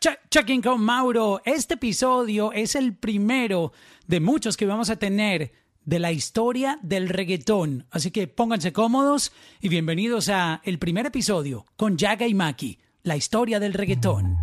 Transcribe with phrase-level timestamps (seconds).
[0.00, 1.40] Checking con Mauro.
[1.44, 3.72] Este episodio es el primero
[4.06, 5.52] de muchos que vamos a tener
[5.84, 7.86] de la historia del reggaetón.
[7.90, 13.16] Así que pónganse cómodos y bienvenidos a el primer episodio con Yaga y Maki, la
[13.16, 14.36] historia del reggaetón.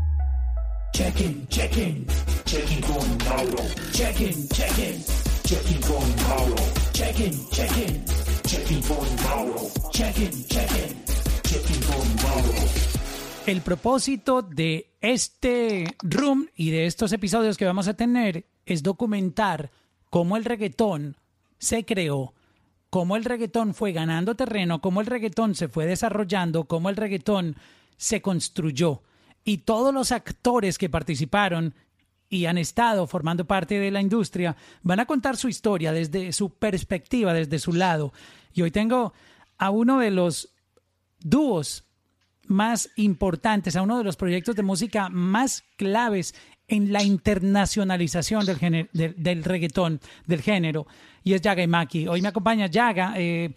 [0.93, 2.05] Checking, checking,
[2.45, 3.63] checking con Mauro.
[3.91, 5.03] Checking, checking,
[5.43, 6.55] checking con Mauro.
[6.93, 8.05] Checking, checking,
[8.45, 9.71] checking con Mauro.
[9.91, 11.03] Checking, checking,
[11.43, 13.02] checking con Mauro.
[13.45, 19.69] El propósito de este room y de estos episodios que vamos a tener es documentar
[20.09, 21.17] cómo el reggaetón
[21.57, 22.33] se creó,
[22.89, 27.57] cómo el reggaetón fue ganando terreno, cómo el reggaetón se fue desarrollando, cómo el reggaetón
[27.97, 29.01] se construyó.
[29.43, 31.75] Y todos los actores que participaron
[32.29, 36.51] y han estado formando parte de la industria van a contar su historia desde su
[36.51, 38.13] perspectiva, desde su lado.
[38.53, 39.11] Y hoy tengo
[39.57, 40.53] a uno de los
[41.19, 41.83] dúos
[42.47, 46.35] más importantes, a uno de los proyectos de música más claves
[46.67, 50.87] en la internacionalización del, del, reggaetón, del género,
[51.23, 52.07] y es Yaga y Maki.
[52.07, 53.13] Hoy me acompaña Yaga.
[53.17, 53.53] Eh,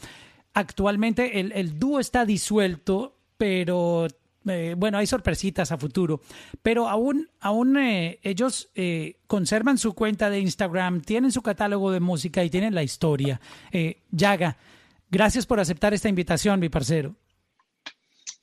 [0.54, 4.06] actualmente el, dúo está disuelto, pero
[4.46, 6.20] eh, bueno, hay sorpresitas a futuro.
[6.62, 8.70] Pero aún, aún eh, ellos
[9.26, 13.40] conservan su cuenta de Instagram, tienen su catálogo de música y tienen la historia.
[14.10, 14.56] Yaga,
[15.10, 17.14] gracias por aceptar esta invitación, mi parcero.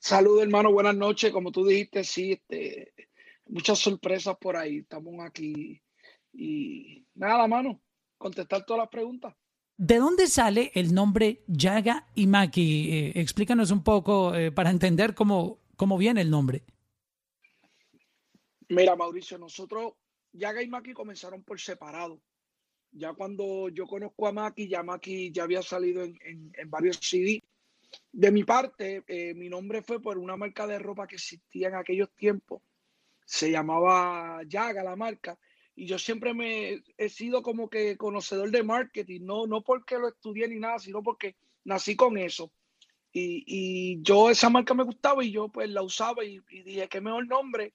[0.06, 1.32] Saludos, hermano, buenas noches.
[1.32, 2.94] Como tú dijiste, sí, este,
[3.46, 4.80] muchas sorpresas por ahí.
[4.80, 5.82] Estamos aquí
[6.34, 7.82] y nada, mano,
[8.18, 9.34] contestar todas las preguntas.
[9.78, 12.92] ¿De dónde sale el nombre Yaga y Maki?
[12.92, 16.66] Eh, explícanos un poco eh, para entender cómo, cómo viene el nombre.
[18.68, 19.94] Mira, Mauricio, nosotros,
[20.34, 22.22] Yaga y Maki comenzaron por separado.
[22.92, 27.42] Ya cuando yo conozco a Maki, ya Maki ya había salido en, en varios CD
[28.12, 31.76] de mi parte, eh, mi nombre fue por una marca de ropa que existía en
[31.76, 32.62] aquellos tiempos.
[33.26, 35.38] Se llamaba Yaga la marca.
[35.76, 40.10] Y yo siempre me he sido como que conocedor de marketing, no, no porque lo
[40.10, 42.52] estudié ni nada, sino porque nací con eso.
[43.12, 47.28] Y, yo esa marca me gustaba y yo pues la usaba y, dije, qué mejor
[47.28, 47.74] nombre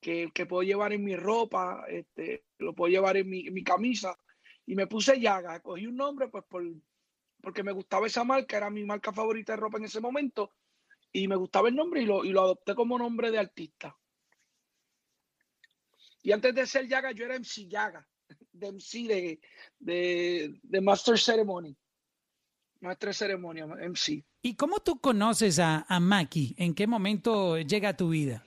[0.00, 4.16] que, que, puedo llevar en mi ropa, este, lo puedo llevar en mi, mi camisa.
[4.64, 6.64] Y me puse Yaga, cogí un nombre pues por,
[7.46, 10.52] porque me gustaba esa marca, era mi marca favorita de ropa en ese momento,
[11.12, 13.96] y me gustaba el nombre y lo, y lo adopté como nombre de artista.
[16.24, 18.04] Y antes de ser Yaga, yo era MC Yaga,
[18.52, 19.40] de MC de,
[19.78, 21.76] de, de Master Ceremony.
[22.80, 24.24] Master Ceremonia, MC.
[24.42, 26.56] ¿Y cómo tú conoces a, a Maki?
[26.58, 28.44] ¿En qué momento llega a tu vida?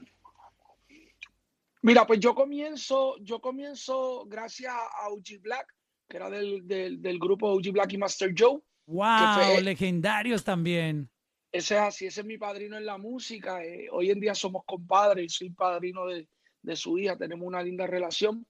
[1.83, 5.73] Mira, pues yo comienzo, yo comienzo gracias a OG Black,
[6.09, 8.61] que era del, del, del grupo OG Black y Master Joe.
[8.89, 9.61] ¡Wow!
[9.61, 11.11] legendarios también.
[11.51, 13.63] Ese es así, ese es mi padrino en la música.
[13.63, 16.27] Eh, hoy en día somos compadres soy padrino de,
[16.75, 18.47] su hija, tenemos una linda relación.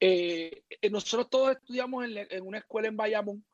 [0.00, 3.44] Eh, eh, nosotros todos estudiamos en, una escuela en Bayamón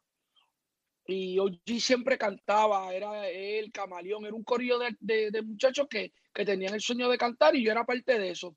[1.06, 6.72] y OG siempre cantaba, era el camaleón, era un corrido de, muchachos que, que, tenían
[6.72, 8.56] el sueño de cantar y yo era parte de eso.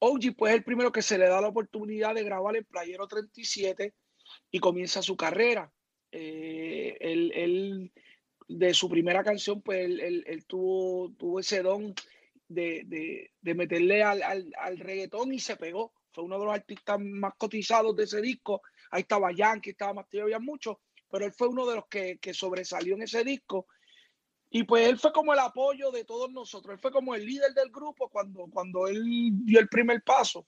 [0.00, 3.06] OG pues es el primero que se le da la oportunidad de grabar el Playero
[3.06, 3.94] 37
[4.50, 5.72] y comienza su carrera.
[6.10, 7.92] Eh, él,
[8.48, 11.94] de su primera canción, pues él, tuvo, tuvo ese don
[12.48, 15.92] de, meterle al, al, reggaetón y se pegó.
[16.12, 18.62] Fue uno de los artistas más cotizados de ese disco.
[18.90, 20.80] Ahí estaba Yankee, estaba más había mucho,
[21.10, 23.66] pero él fue uno de los que, sobresalió en ese disco.
[24.50, 26.72] Y pues él fue como el apoyo de todos nosotros.
[26.72, 29.02] Él fue como el líder del grupo cuando, cuando él
[29.44, 30.46] dio el primer paso.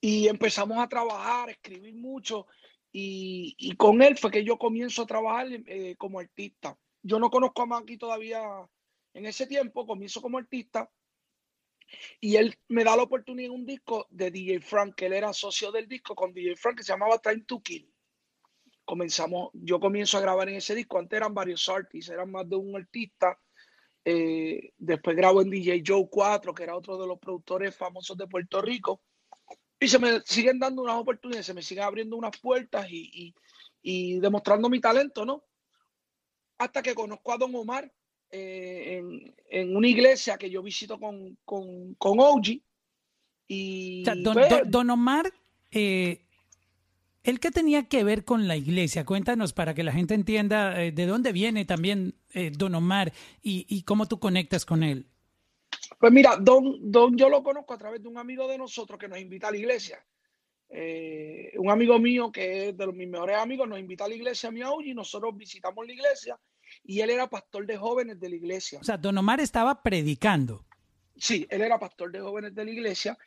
[0.00, 2.46] Y empezamos a trabajar, escribir mucho.
[2.90, 6.76] Y, con él fue que yo comienzo a trabajar eh, como artista.
[7.02, 8.40] Yo no conozco a Maki todavía
[9.14, 10.90] en ese tiempo, comienzo como artista.
[12.20, 15.32] Y él me da la oportunidad en un disco de DJ Frank, que él era
[15.32, 17.92] socio del disco con DJ Frank, que se llamaba Time to Kill.
[18.84, 20.98] Comenzamos, yo comienzo a grabar en ese disco.
[20.98, 23.38] Antes eran varios artistas, eran más de un artista.
[24.04, 28.26] Eh, después grabo en DJ Joe 4, que era otro de los productores famosos de
[28.26, 29.02] Puerto Rico.
[29.80, 33.34] Y se me siguen dando unas oportunidades, se me siguen abriendo unas puertas y,
[34.20, 35.44] demostrando mi talento, ¿no?
[36.58, 37.90] Hasta que conozco a Don Omar
[38.30, 39.00] eh,
[39.50, 42.60] en, una iglesia que yo visito con, con, con OG.
[43.46, 44.04] Y
[44.66, 45.32] don, Omar,
[45.70, 46.26] eh,
[47.22, 49.06] ¿el qué tenía que ver con la iglesia?
[49.06, 52.14] Cuéntanos para que la gente entienda eh, de dónde viene también
[52.52, 55.06] Don Omar y, y cómo tú conectas con él.
[55.98, 59.08] Pues mira, Don, Don yo lo conozco a través de un amigo de nosotros que
[59.08, 60.04] nos invita a la iglesia.
[60.70, 64.14] Eh, un amigo mío que es de los, mis mejores amigos nos invita a la
[64.14, 66.38] iglesia a y nosotros visitamos la iglesia
[66.84, 68.78] y él era pastor de jóvenes de la iglesia.
[68.80, 70.66] O sea, Don Omar estaba predicando.
[71.16, 73.18] Sí, él era pastor de jóvenes de la iglesia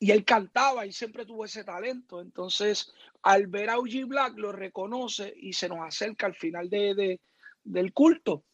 [0.00, 2.20] y él cantaba y siempre tuvo ese talento.
[2.20, 2.92] Entonces,
[3.22, 7.20] al ver a OG Black, lo reconoce y se nos acerca al final de,
[7.62, 8.44] del culto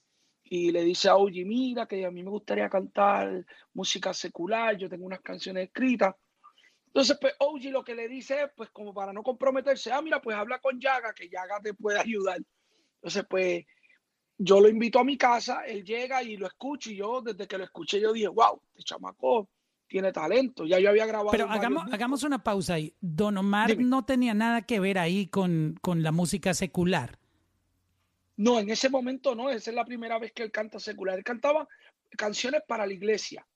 [0.52, 4.88] y le dice a OG, mira, que a mí me gustaría cantar música secular, yo
[4.88, 6.12] tengo unas canciones escritas.
[6.88, 10.20] Entonces, pues OG lo que le dice es, pues como para no comprometerse, ah, mira,
[10.20, 12.40] pues habla con Yaga, que Yaga te puede ayudar.
[12.96, 13.64] Entonces, pues
[14.38, 17.56] yo lo invito a mi casa, él llega y lo escucho y yo desde que
[17.56, 19.48] lo escuché yo dije, wow, este chamaco
[19.86, 20.66] tiene talento.
[20.66, 21.30] Ya yo había grabado.
[21.30, 22.92] Pero hagamos, hagamos una pausa ahí.
[23.00, 27.20] Don Omar no tenía nada que ver ahí con, con la música secular.
[28.40, 31.18] No, en ese momento no, esa es la primera vez que él canta secular.
[31.18, 31.68] Él cantaba
[32.16, 33.46] canciones para la iglesia.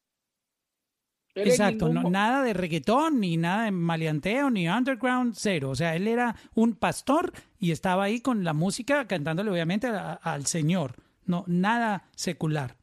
[1.34, 5.70] Exacto, nada de reggaetón, ni nada de maleanteo, ni underground, cero.
[5.70, 10.44] O sea, él era un pastor y estaba ahí con la música cantándole obviamente al
[10.44, 10.96] Señor.
[11.24, 12.76] No, nada secular.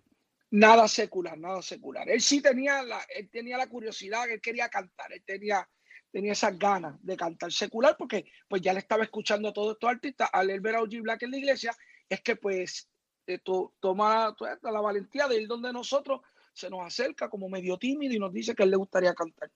[0.49, 2.09] Nada secular, nada secular.
[2.09, 5.69] Él sí tenía la, él tenía la curiosidad, él quería cantar, él tenía,
[6.11, 9.89] tenía esas ganas de cantar secular porque pues ya le estaba escuchando a todos estos
[9.89, 10.29] artistas.
[10.33, 11.75] Al él ver a Black en la iglesia,
[12.11, 12.89] es que pues
[13.25, 13.39] eh,
[13.79, 16.19] toma la valentía de ir donde nosotros
[16.53, 19.49] se nos acerca como medio tímido y nos dice que él le gustaría cantar.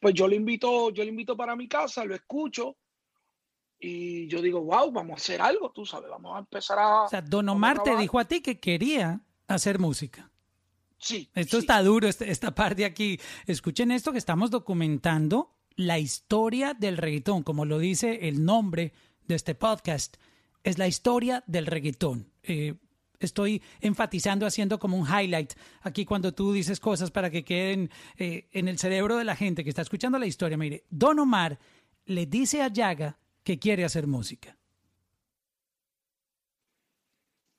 [0.00, 2.78] Pues yo le invito, yo le invito para mi casa, lo escucho
[3.78, 7.02] y yo digo, wow, vamos a hacer algo, tú sabes, vamos a empezar a...
[7.02, 10.30] O sea, Don Omar te dijo a ti que quería hacer música.
[10.96, 11.28] Sí.
[11.34, 13.20] Esto está duro, este, esta parte aquí.
[13.46, 18.94] Escuchen esto que estamos documentando la historia del reggaetón, como lo dice el nombre
[19.26, 20.16] de este podcast.
[20.62, 22.30] Es la historia del reggaetón.
[22.42, 22.74] Eh,
[23.18, 25.52] estoy enfatizando, haciendo como un highlight
[25.82, 29.62] aquí cuando tú dices cosas para que queden eh, en el cerebro de la gente
[29.62, 30.56] que está escuchando la historia.
[30.56, 31.58] Mire, Don Omar
[32.06, 34.56] le dice a Yaga que quiere hacer música.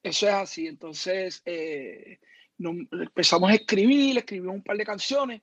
[0.03, 0.67] Eso es así.
[0.67, 2.19] Entonces eh,
[2.57, 5.41] empezamos a escribir, escribimos un par de canciones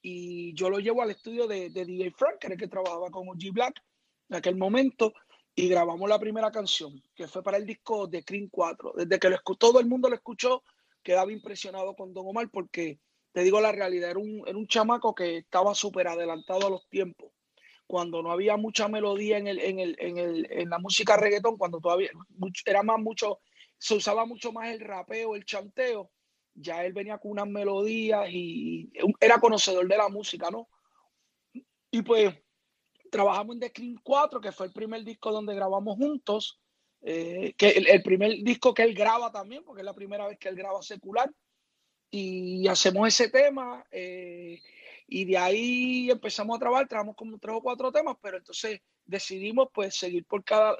[0.00, 3.10] y yo lo llevo al estudio de, de DJ Frank, que era el que trabajaba
[3.10, 3.82] con G Black
[4.28, 5.14] en aquel momento
[5.54, 8.92] y grabamos la primera canción, que fue para el disco de Cream 4.
[8.96, 10.62] Desde que lo todo el mundo lo escuchó,
[11.02, 12.98] quedaba impresionado con Don Omar porque,
[13.32, 16.88] te digo la realidad, era un, era un chamaco que estaba súper adelantado a los
[16.88, 17.30] tiempos.
[17.86, 21.56] Cuando no había mucha melodía en, el, en, el, en, el, en la música reggaetón,
[21.56, 22.10] cuando todavía
[22.64, 23.40] era más mucho,
[23.78, 26.10] se usaba mucho más el rapeo, el chanteo,
[26.54, 28.90] ya él venía con unas melodías y
[29.20, 30.68] era conocedor de la música, ¿no?
[31.90, 32.34] Y pues
[33.14, 36.58] trabajamos en The Cream 4, que fue el primer disco donde grabamos juntos,
[37.00, 40.48] eh, que el, primer disco que él graba también, porque es la primera vez que
[40.48, 41.30] él graba secular,
[42.10, 44.60] y hacemos ese tema, eh,
[45.06, 49.68] y de ahí empezamos a trabajar, trabajamos como tres o cuatro temas, pero entonces decidimos
[49.72, 50.76] pues seguir por cada,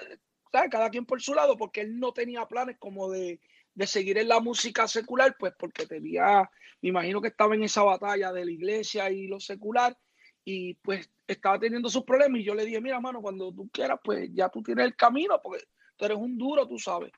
[0.50, 3.38] cada quien por su lado, porque él no tenía planes como de,
[3.74, 7.84] de seguir en la música secular, pues porque tenía, me imagino que estaba en esa
[7.84, 9.96] batalla de la iglesia y lo secular,
[10.44, 13.98] y pues estaba teniendo sus problemas y yo le dije, mira, mano, cuando tú quieras,
[14.04, 15.64] pues ya tú tienes el camino, porque
[15.96, 17.10] tú eres un duro, tú sabes.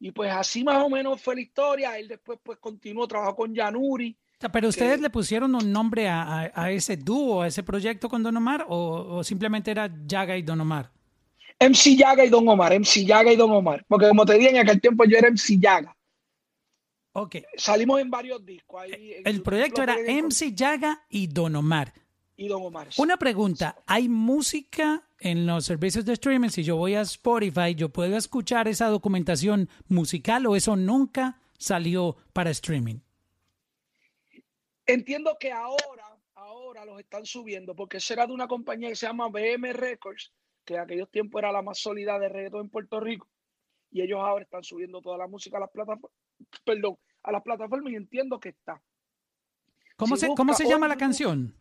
[0.00, 1.98] Y pues así más o menos fue la historia.
[1.98, 4.16] Él después pues continuó, trabajó con Yanuri.
[4.52, 8.36] Pero ustedes le pusieron un nombre a, a, ese dúo, a ese proyecto con Don
[8.36, 10.90] Omar, o, o, simplemente era Yaga y Don Omar?
[11.58, 13.86] MC Yaga y Don Omar, MC Yaga y Don Omar.
[13.88, 15.96] Porque como te dije, en aquel tiempo yo era MC Yaga.
[17.12, 17.36] Ok.
[17.56, 18.82] Salimos en varios discos.
[18.82, 21.94] Ahí, el proyecto era MC Yaga y Don Omar
[22.36, 22.88] y Don Omar.
[22.98, 26.48] Una pregunta, ¿hay música en los servicios de streaming?
[26.48, 32.16] Si yo voy a Spotify, ¿yo puedo escuchar esa documentación musical o eso nunca salió
[32.32, 32.98] para streaming?
[34.86, 39.28] Entiendo que ahora, ahora los están subiendo, porque será de una compañía que se llama
[39.28, 40.32] BM Records,
[40.64, 43.28] que en aquellos tiempos era la más sólida de reggaetón en Puerto Rico,
[43.90, 46.10] y ellos ahora están subiendo toda la música a las plataformas,
[46.64, 48.82] perdón, a las plataformas y entiendo que está.
[49.96, 51.54] ¿Cómo se, ¿cómo se llama la canción?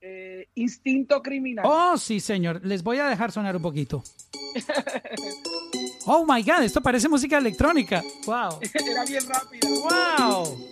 [0.00, 1.64] Eh, instinto criminal.
[1.66, 2.60] Oh, sí, señor.
[2.64, 4.04] Les voy a dejar sonar un poquito.
[6.06, 8.02] oh my God, esto parece música electrónica.
[8.26, 8.60] Wow.
[8.74, 9.68] Era bien rápido.
[9.82, 10.68] Wow.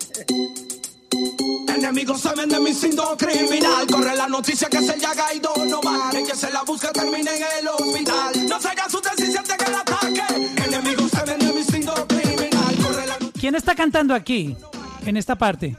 [1.69, 3.87] Enemigos saben de mi instinto criminal.
[3.91, 6.15] Corre la noticia que se llaga y no más.
[6.15, 8.49] El que se la busca termina en el hospital.
[8.49, 10.23] No se haga su si siente que el ataque.
[10.67, 12.77] Enemigos saben de mi instinto criminal.
[12.83, 14.57] Corre la ¿Quién está cantando aquí?
[15.05, 15.77] En esta parte.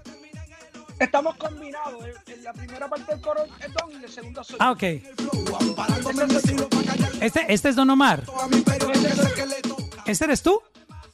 [0.99, 2.03] Estamos combinados.
[2.27, 4.83] En la primera parte del coro es Don y la segunda soy Ah, ok.
[7.21, 8.23] Este, este es Don Omar.
[10.05, 10.61] ¿Este eres tú?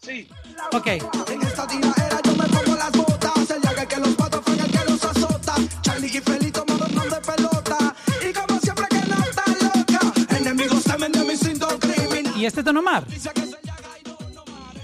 [0.02, 0.28] Sí.
[0.74, 0.88] Ok.
[0.88, 3.50] En esta era yo me pongo las botas.
[3.50, 5.56] El llaga que los patos fue el que los azota.
[5.82, 7.96] Charlie y Felito me de pelota.
[8.28, 10.36] Y como siempre que no está loca.
[10.38, 12.38] Enemigos temen de mi cinto criminal.
[12.38, 13.06] ¿Y este es Don Omar?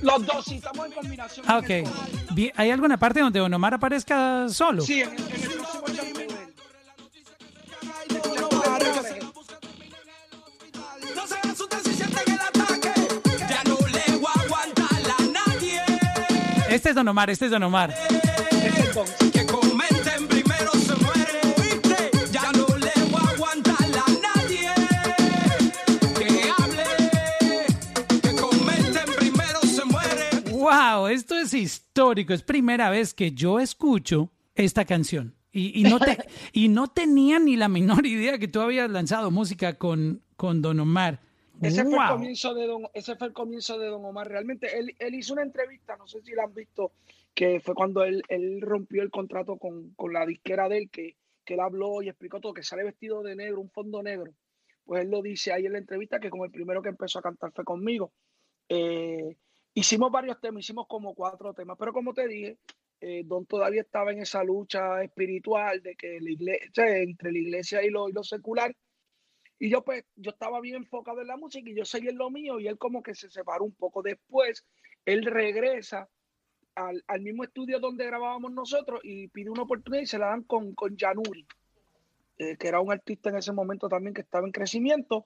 [0.07, 1.45] Los dos, sí, estamos en combinación.
[1.49, 1.69] Ah, ok.
[2.55, 4.81] ¿Hay alguna parte donde Don Omar aparezca solo?
[4.81, 5.83] Sí, en, el próximo
[16.69, 17.93] Este es Don Omar, este es Don Omar.
[19.33, 19.96] Que comenten primero
[31.57, 32.33] histórico.
[32.33, 35.35] Es primera vez que yo escucho esta canción.
[35.51, 36.17] Y, no, te,
[36.53, 40.79] y no tenía ni la menor idea que tú habías lanzado música con, con Don
[40.79, 41.19] Omar.
[41.61, 44.27] Ese, fue el comienzo de Don, ese fue el comienzo de Don Omar.
[44.27, 46.91] Realmente él, él hizo una entrevista, no sé si la han visto,
[47.33, 51.15] que fue cuando él, él rompió el contrato con, con, la disquera de él, que,
[51.43, 54.31] que él habló y explicó todo, que sale vestido de negro, un fondo negro.
[54.85, 57.23] Pues él lo dice ahí en la entrevista que como el primero que empezó a
[57.23, 58.11] cantar fue conmigo.
[58.69, 59.35] Eh,
[59.79, 62.57] hicimos varios temas, hicimos como cuatro temas, pero como te dije,
[62.99, 67.83] eh, Don todavía estaba en esa lucha espiritual de que la iglesia, entre la iglesia
[67.83, 68.75] y lo, lo secular,
[69.59, 72.31] y yo pues, yo estaba bien enfocado en la música y yo seguí en lo
[72.31, 74.01] mío y él como que se separó un poco.
[74.01, 74.65] Después,
[75.05, 76.09] él regresa
[76.73, 80.43] al, al mismo estudio donde grabábamos nosotros y pide una oportunidad y se la dan
[80.43, 81.45] con, con Januri,
[82.39, 85.25] eh, que era un artista en ese momento también que estaba en crecimiento.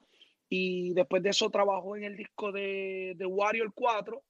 [0.49, 4.21] Y después de eso trabajó en el disco de, de Warrior 4,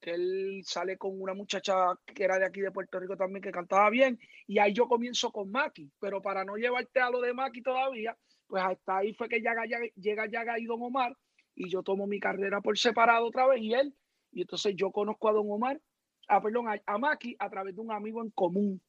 [0.00, 1.74] que él sale con una muchacha
[2.06, 4.18] que era de aquí de Puerto Rico también que cantaba bien.
[4.46, 8.16] Y ahí yo comienzo con Maki, pero para no llevarte a lo de Maki todavía,
[8.46, 9.64] pues hasta ahí fue que llega,
[9.96, 11.16] llega Yaga y Don Omar
[11.54, 13.94] y yo tomo mi carrera por separado otra vez y él,
[14.32, 15.80] y entonces yo conozco a Don Omar,
[16.28, 18.80] ah, perdón, a, Maki a través de un amigo en común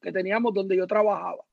[0.00, 1.44] que teníamos donde yo trabajaba.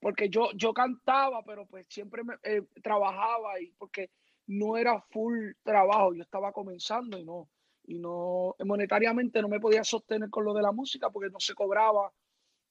[0.00, 4.10] Porque yo, yo cantaba, pero pues siempre me, eh, trabajaba y porque
[4.46, 7.48] no era full trabajo, yo estaba comenzando y no,
[7.86, 11.54] y no, monetariamente no me podía sostener con lo de la música porque no se
[11.54, 12.12] cobraba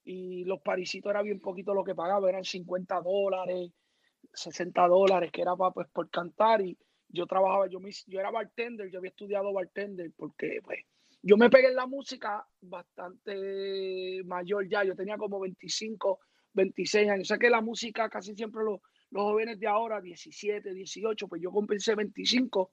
[0.04, 3.72] y los parisitos era bien poquito lo que pagaba, eran 50 dólares,
[4.34, 6.62] 60 dólares, que era para, pues, por cantar.
[6.62, 6.78] Y
[7.10, 10.80] yo trabajaba, yo, me, yo era bartender, yo había estudiado bartender porque pues,
[11.24, 14.84] yo me pegué en la música bastante mayor ya.
[14.84, 16.20] Yo tenía como 25,
[16.54, 17.24] 26 años.
[17.24, 21.42] O sea que la música casi siempre los, los jóvenes de ahora, 17, 18, pues
[21.42, 22.72] yo compensé 25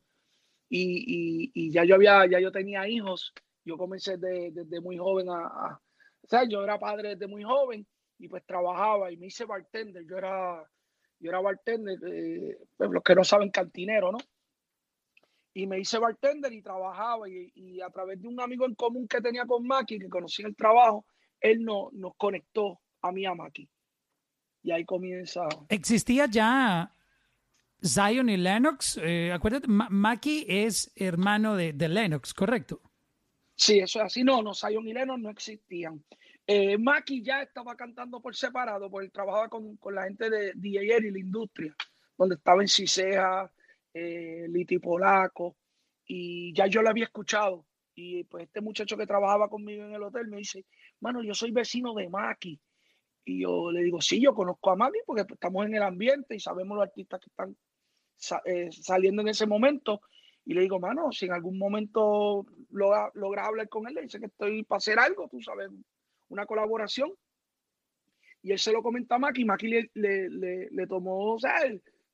[0.75, 3.35] y, y, y, ya yo había, ya yo tenía hijos.
[3.63, 5.81] Yo comencé desde, muy joven a, a,
[6.23, 7.87] o sea, yo era padre desde muy joven
[8.19, 10.07] y pues trabajaba y me hice bartender.
[10.09, 10.67] Yo era
[11.21, 14.19] yo era bartender, eh, pues, los que no saben, cantinero, ¿no?
[15.53, 19.21] Y me hice bartender y trabajaba y, a través de un amigo en común que
[19.21, 21.05] tenía con Maki, que conocía el trabajo,
[21.39, 23.69] él no, nos conectó a mí a Maki.
[24.63, 25.47] Y ahí comienza.
[25.69, 26.95] ¿Existía ya
[27.85, 28.99] Zion y Lennox?
[29.03, 32.81] Eh, acuérdate, Maki es hermano de, de Lennox, ¿correcto?
[33.55, 34.25] Sí, eso es así.
[34.25, 36.05] No, no, Zion y Lennox no existían.
[36.47, 40.99] Eh, Maki ya estaba cantando por separado, porque trabajaba con, con la gente de DJ
[40.99, 41.75] y la industria,
[42.17, 43.53] donde estaba en Ciseja,
[43.95, 45.57] eh, Liti Polaco,
[46.07, 47.67] y ya yo lo había escuchado.
[47.95, 50.65] Y pues este muchacho que trabajaba conmigo en el hotel me dice,
[51.01, 52.61] mano, yo soy vecino de Maki.
[53.25, 56.41] Y yo le digo, sí, yo conozco a Maki porque estamos en el ambiente y
[56.41, 57.57] sabemos los artistas que están
[58.23, 60.01] saliendo en ese momento.
[60.45, 64.19] Y le digo, mano, si en algún momento logra, logra hablar con él, le dice
[64.19, 65.71] que estoy para hacer algo, tú sabes,
[66.29, 67.13] una colaboración.
[68.43, 71.55] Y él se lo comenta a Maki, Maki le, le, le, tomó, o sea,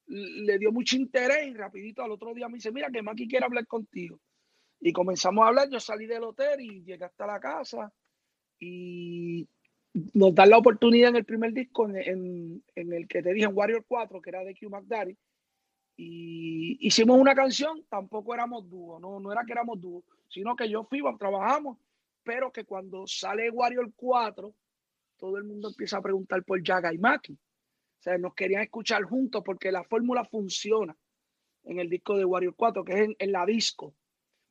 [0.07, 3.47] le dio mucho interés y rapidito al otro día me dice, mira que Maki quiere
[3.47, 4.21] hablar contigo.
[4.81, 7.91] Y comenzamos a hablar, yo salí del hotel y llegué hasta la casa
[8.61, 9.49] y
[10.13, 13.57] nos dan la oportunidad en el primer disco, en, en, el que te dije, en
[13.57, 15.17] Warrior 4, que era de Q McDaddy,
[15.99, 20.71] y hicimos una canción, tampoco éramos dúo, no, no era que éramos dúo, sino que
[20.71, 21.77] yo fui, trabajamos
[22.29, 24.55] pero que cuando sale Warrior 4,
[25.17, 27.33] todo el mundo empieza a preguntar por Yaga y Maki.
[27.33, 30.95] O sea, nos querían escuchar juntos porque la fórmula funciona
[31.65, 33.95] en el disco de Warrior 4, que es en, la disco.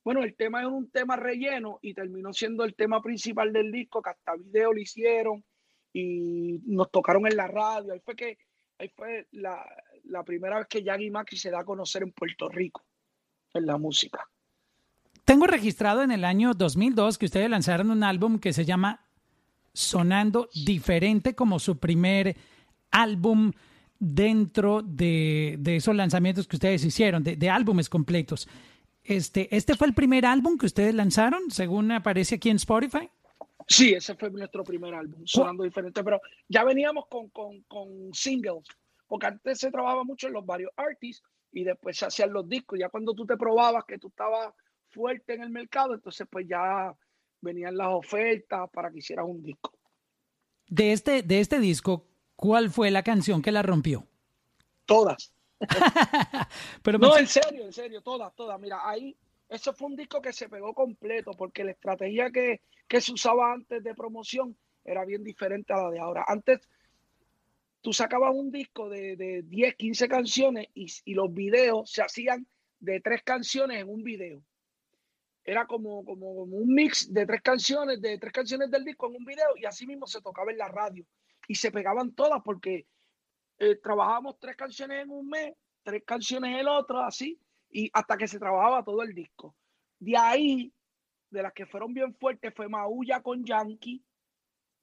[0.03, 4.01] Bueno, el tema es un tema relleno y terminó siendo el tema principal del disco,
[4.01, 5.45] que hasta video lo hicieron
[5.93, 7.93] y nos tocaron en la radio.
[7.93, 8.39] Ahí fue que
[8.79, 9.63] ahí fue la,
[10.09, 12.83] la primera vez que Yaga y Maki se da a conocer en Puerto Rico
[13.53, 14.27] en la música.
[15.25, 19.05] Tengo registrado en el año 2002 que ustedes lanzaron un álbum que se llama
[19.73, 22.35] Sonando Diferente como su primer
[22.91, 23.51] álbum
[23.99, 28.47] dentro de, esos lanzamientos que ustedes hicieron, de, álbumes completos.
[29.03, 33.09] Este, ¿Este fue el primer álbum que ustedes lanzaron, según aparece aquí en Spotify?
[33.67, 38.63] Sí, ese fue nuestro primer álbum, Sonando Diferente, pero ya veníamos con, con singles,
[39.07, 42.79] porque antes se trabajaba mucho en los varios artists y después se hacían los discos.
[42.79, 44.53] Ya cuando tú te probabas que tú estabas
[44.89, 46.93] fuerte en el mercado, entonces pues ya
[47.41, 49.73] venían las ofertas para que hicieras un disco.
[50.67, 54.05] De este, de este disco, ¿cuál fue la canción que la rompió?
[54.85, 55.33] Todas.
[56.83, 58.59] Pero No, en serio, en serio, todas, todas.
[58.59, 59.15] Mira, ahí,
[59.49, 63.53] eso fue un disco que se pegó completo, porque la estrategia que, que se usaba
[63.53, 66.25] antes de promoción era bien diferente a la de ahora.
[66.27, 66.59] Antes,
[67.87, 72.45] tú sacabas un disco de, de 10, 15 canciones y, los videos se hacían
[72.81, 74.43] de tres canciones en un video.
[75.45, 79.15] Era como, como, como un mix de tres canciones, de tres canciones del disco en
[79.15, 81.05] un video, y así mismo se tocaba en la radio.
[81.47, 82.87] Y se pegaban todas porque
[83.57, 87.39] eh, trabajábamos tres canciones en un mes, tres canciones el otro, así,
[87.69, 89.55] y hasta que se trabajaba todo el disco.
[89.97, 90.73] De ahí,
[91.29, 94.03] de las que fueron bien fuertes, fue Maulla con Yankee,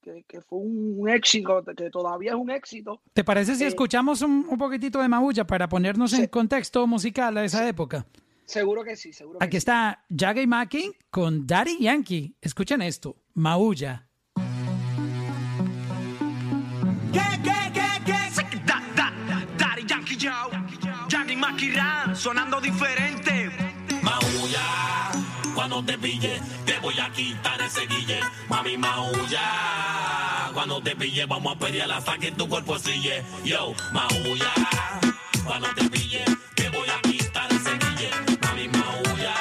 [0.05, 3.01] que, que fue un, un éxito, que todavía es un éxito.
[3.15, 7.37] ¿Te parece si eh, escuchamos un, un poquito de Maulla para ponernos en contexto musical
[7.39, 8.07] a esa época?
[8.45, 9.59] Seguro que sí, seguro que Aquí sí.
[9.59, 12.37] está Jaggy Maki con Daddy Yankee.
[12.43, 14.07] Escuchen esto, Maulla.
[17.13, 18.59] ¿Qué, qué, qué, qué?
[18.67, 19.13] Da, da,
[19.57, 20.51] Daddy Yankee Joe,
[21.11, 23.49] Johnny Makiran, sonando diferente.
[24.03, 25.04] Maulla,
[25.55, 28.21] cuando te pille, te voy a quitar ese guille.
[28.49, 33.23] Mami, maulla, cuando te pille, vamos a pelear hasta que tu cuerpo sille.
[33.45, 34.53] Yo, maulla,
[35.45, 38.11] cuando te pille, te voy a quitar ese guille.
[38.43, 39.35] Mami, maulla,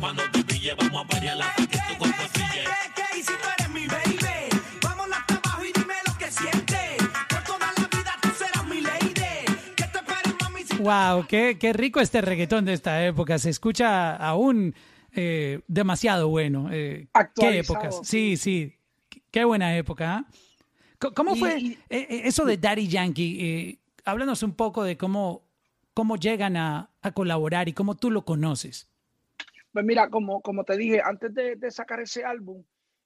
[0.00, 2.64] cuando te pille, vamos a pelear hasta que tu cuerpo sille.
[2.64, 3.22] ¿Qué, qué?
[3.22, 4.48] Si tú eres mi baby,
[4.82, 6.96] vámonos hasta abajo y dime lo que sientes.
[7.28, 9.14] Por toda la vida tú serás mi lady.
[9.76, 13.38] Que te esperes, mami, Wow, qué, qué rico este reggaetón de esta época.
[13.38, 14.74] Se escucha aún
[15.14, 16.68] eh, demasiado bueno.
[16.72, 18.00] Eh, qué épocas.
[18.04, 18.74] Sí, sí.
[19.30, 20.16] Qué- buena época.
[20.18, 21.10] ¿ah?
[21.14, 23.78] ¿Cómo fue y- eh, eh, eso de Daddy Yankee?
[24.04, 25.42] Háblanos un poco de cómo,
[25.92, 28.88] cómo llegan a, a colaborar y cómo tú lo conoces.
[29.72, 32.62] Pues mira, como, como te dije, antes de, de sacar ese álbum,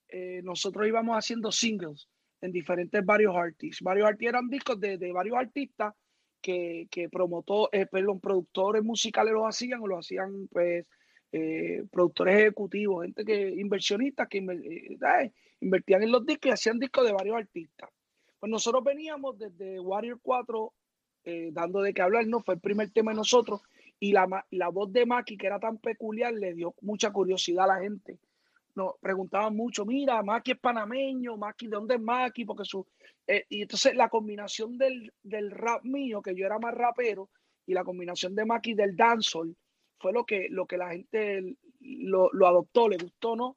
[0.09, 2.09] eh, nosotros íbamos haciendo singles
[2.41, 3.83] en diferentes varios artistas.
[3.83, 5.95] Varios artistas eran discos de, de varios artistas
[6.41, 10.87] que, que promotó, eh, perdón, productores musicales los hacían o lo hacían pues
[11.31, 17.05] eh, productores ejecutivos, gente que, inversionistas que eh, invertían en los discos y hacían discos
[17.05, 17.91] de varios artistas.
[18.41, 20.73] Pues nosotros veníamos desde Warrior 4
[21.25, 23.61] eh, dando de qué hablar, no fue el primer tema de nosotros
[24.01, 27.75] y la, la voz de Maki, que era tan peculiar, le dio mucha curiosidad a
[27.75, 28.19] la gente.
[28.75, 32.47] Nos preguntaban mucho, mira, Maki es panameño, Maki, ¿de dónde es Maki?
[32.47, 32.87] Porque su...
[33.51, 37.29] y entonces la combinación del, del rap mío, que yo era más rapero,
[37.67, 39.55] y la combinación de Maki del dancehall,
[39.99, 43.57] fue lo que, lo que la gente lo, adoptó, le gustó, ¿no?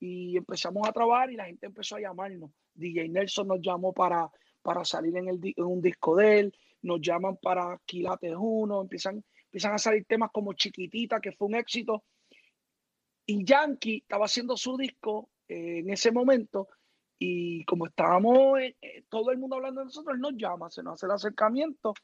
[0.00, 2.50] Y empezamos a trabajar y la gente empezó a llamarnos.
[2.74, 4.30] DJ Nelson nos llamó para,
[4.62, 9.24] para salir en, el, en un disco de él, nos llaman para Quilates Uno, empiezan,
[9.44, 12.04] empiezan a salir temas como Chiquitita, que fue un éxito.
[13.26, 16.68] Y Yankee estaba haciendo su disco eh, en ese momento
[17.18, 20.82] y como estábamos eh, eh, todo el mundo hablando de nosotros, él nos llama, se
[20.82, 21.94] nos hace el acercamiento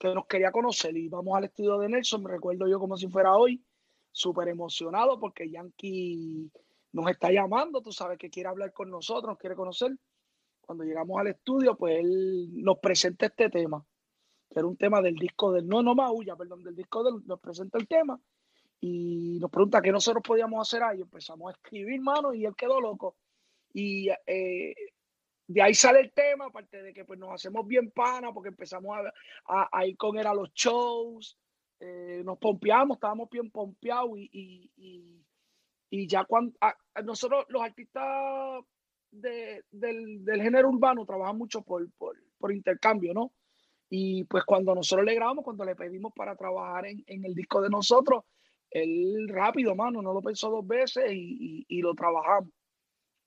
[0.00, 3.06] que nos quería conocer y vamos al estudio de Nelson, me recuerdo yo como si
[3.06, 3.62] fuera hoy,
[4.10, 6.50] súper emocionado porque Yankee
[6.92, 9.94] nos está llamando, tú sabes que quiere hablar con nosotros, nos quiere conocer.
[10.62, 13.84] Cuando llegamos al estudio, pues él nos presenta este tema,
[14.48, 17.38] que era un tema del disco del, no, no Maulla, perdón, del disco del, nos
[17.38, 18.18] presenta el tema
[18.80, 21.02] y nos pregunta qué nosotros podíamos hacer ahí.
[21.02, 23.16] Empezamos a escribir, mano, y él quedó loco.
[23.74, 24.74] Y eh,
[25.52, 28.96] de ahí sale el tema, aparte de que pues nos hacemos bien pana, porque empezamos
[28.96, 29.12] a,
[29.62, 31.36] a- a ir con él a los shows,
[31.80, 35.24] eh, nos pompeamos, estábamos bien pompeados y, y,
[35.90, 36.52] y- ya cuando
[37.04, 38.62] nosotros los artistas
[39.10, 43.32] de- del, del género urbano trabajan mucho por, por, por intercambio, ¿no?
[43.88, 47.60] Y pues cuando nosotros le grabamos, cuando le pedimos para trabajar en, en el disco
[47.60, 48.24] de nosotros,
[48.70, 52.50] él rápido, mano, no lo pensó dos veces y- y lo trabajamos.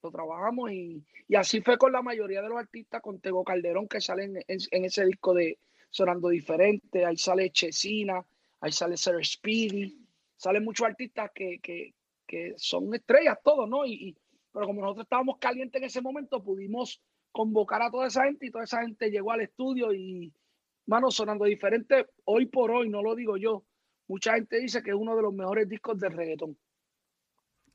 [0.04, 3.88] Lo trabajamos y, y así fue con la mayoría de los artistas, con Tego Calderón,
[3.88, 5.58] que salen en, ese disco de
[5.90, 8.22] Sonando Diferente, ahí sale Chesina,
[8.60, 9.98] ahí sale Sir Speedy,
[10.36, 11.94] salen muchos artistas que, que,
[12.28, 13.86] que son estrellas todos, ¿no?
[13.86, 14.18] Y-
[14.52, 18.52] pero como nosotros estábamos calientes en ese momento, pudimos convocar a toda esa gente y
[18.52, 20.32] toda esa gente llegó al estudio y,
[20.86, 23.64] mano, sonando diferente, hoy por hoy, no lo digo yo,
[24.08, 26.58] mucha gente dice que es uno de los mejores discos de reggaetón.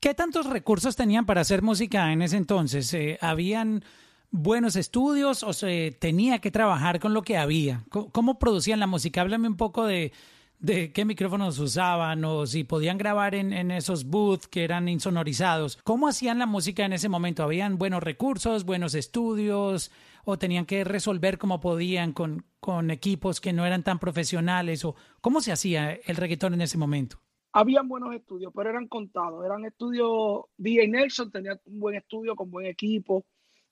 [0.01, 2.93] ¿Qué tantos recursos tenían para hacer música en ese entonces?
[2.93, 3.83] Eh, ¿Habían
[4.31, 7.83] buenos estudios o se tenía que trabajar con lo que había?
[7.89, 9.19] ¿Cómo, producían la música?
[9.19, 10.13] Háblame un poco de,
[10.59, 15.77] de qué micrófonos usaban o si podían grabar en, en esos booths que eran insonorizados.
[15.83, 17.43] ¿Cómo hacían la música en ese momento?
[17.43, 19.91] ¿Habían buenos recursos, buenos estudios
[20.23, 24.85] o tenían que resolver como podían con, con equipos que no eran tan profesionales?
[24.85, 27.19] o ¿Cómo se hacía el reggaetón en ese momento?
[27.51, 29.43] Habían buenos estudios, pero eran contados.
[29.43, 30.43] Eran estudios.
[30.57, 33.25] DJ Nelson tenía un buen estudio con buen equipo.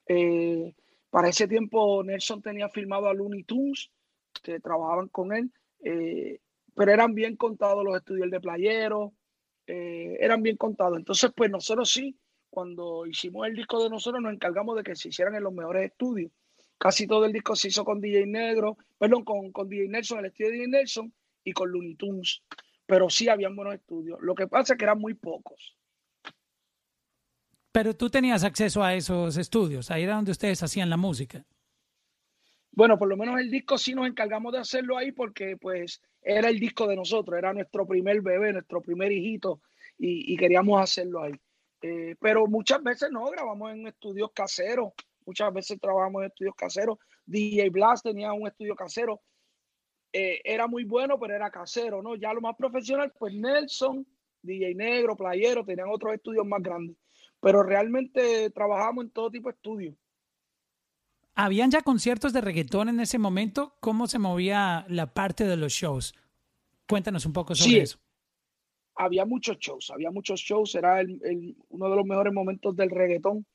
[0.08, 0.74] Eh,
[1.10, 3.92] para ese tiempo, Nelson tenía firmado a Looney Tunes,
[4.42, 5.52] que trabajaban con él,
[5.84, 6.40] eh,
[6.76, 9.14] pero eran bien contados los estudios de playero,
[9.68, 10.98] eh, eran bien contados.
[10.98, 12.18] Entonces, pues nosotros sí,
[12.50, 15.92] cuando hicimos el disco de nosotros, nos encargamos de que se hicieran en los mejores
[15.92, 16.32] estudios.
[16.78, 20.26] Casi todo el disco se hizo con DJ Negro, perdón, con, con DJ Nelson, el
[20.26, 21.14] estudio de DJ Nelson
[21.44, 22.44] y con Looney Tunes
[22.88, 24.20] pero sí habían buenos estudios.
[24.22, 25.78] Lo que pasa es que eran muy pocos.
[27.72, 31.46] Pero tú tenías acceso a esos estudios, ahí era donde ustedes hacían la música.
[32.72, 36.50] Bueno, por lo menos el disco sí nos encargamos de hacerlo ahí porque pues era
[36.50, 39.62] el disco de nosotros, era nuestro primer bebé, nuestro primer hijito
[39.98, 41.34] y, queríamos hacerlo ahí.
[41.82, 44.94] Eh, pero muchas veces no, grabamos en estudios caseros,
[45.26, 46.98] muchas veces trabajamos en estudios caseros.
[47.26, 49.22] DJ Blast tenía un estudio casero
[50.20, 52.16] eh, era muy bueno, pero era casero, ¿no?
[52.16, 54.04] Ya lo más profesional, pues Nelson,
[54.42, 56.98] DJ Negro, Playero, tenían otros estudios más grandes.
[57.40, 59.96] Pero realmente trabajamos en todo tipo de estudios.
[61.36, 63.76] ¿Habían ya conciertos de reggaetón en ese momento?
[63.80, 66.16] ¿Cómo se movía la parte de los shows?
[66.90, 68.00] Cuéntanos un poco sobre eso.
[68.96, 70.74] Había muchos shows, había muchos shows.
[70.74, 71.00] Era
[71.70, 73.46] uno de los mejores momentos del reggaetón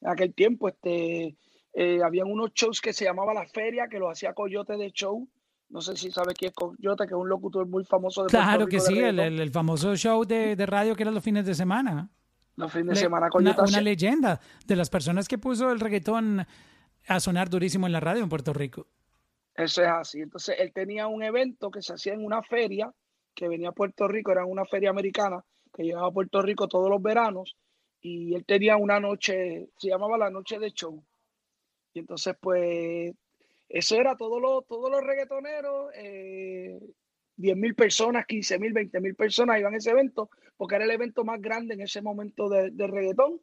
[0.00, 0.68] en aquel tiempo.
[0.68, 1.36] Este,
[1.72, 5.28] eh, habían unos shows que se llamaba La Feria, que lo hacía Coyote de Show
[5.72, 8.66] no sé si sabes quién es Coyote, que es un locutor muy famoso de Claro
[8.66, 12.10] que sí, el, famoso show de, radio que era los fines de semana.
[12.56, 13.58] Los fines de semana, Coyote.
[13.58, 16.46] Una, una, leyenda de las personas que puso el reggaetón
[17.08, 18.86] a sonar durísimo en la radio en Puerto Rico.
[19.54, 20.20] Eso es así.
[20.20, 22.92] Entonces, él tenía un evento que se hacía en una feria
[23.34, 26.90] que venía a Puerto Rico, era una feria americana que llegaba a Puerto Rico todos
[26.90, 27.56] los veranos
[28.02, 31.02] y él tenía una noche, se llamaba la noche de show.
[31.94, 33.14] Y entonces, pues,
[33.72, 36.78] eso era todos los, todos los reggaetoneros, eh,
[37.36, 40.90] 10 mil personas, 15 mil, 20 mil personas iban a ese evento, porque era el
[40.90, 43.40] evento más grande en ese momento de, reggaetón.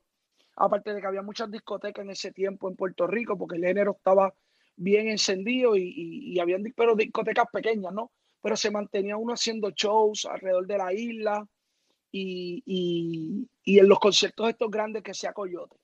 [0.55, 3.95] Aparte de que había muchas discotecas en ese tiempo en Puerto Rico, porque el género
[3.97, 4.31] estaba
[4.75, 8.11] bien encendido y, y, habían pero discotecas pequeñas, ¿no?
[8.39, 11.47] Pero se mantenía uno haciendo shows alrededor de la isla
[12.11, 15.75] y, y en los conciertos estos grandes que sea Coyote.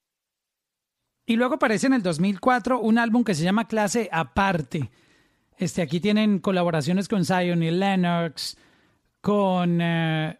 [1.26, 4.92] Y luego aparece en el 2004 un álbum que se llama Clase Aparte.
[5.58, 8.58] Este, aquí tienen colaboraciones con Zion y Lennox,
[9.22, 10.38] con eh,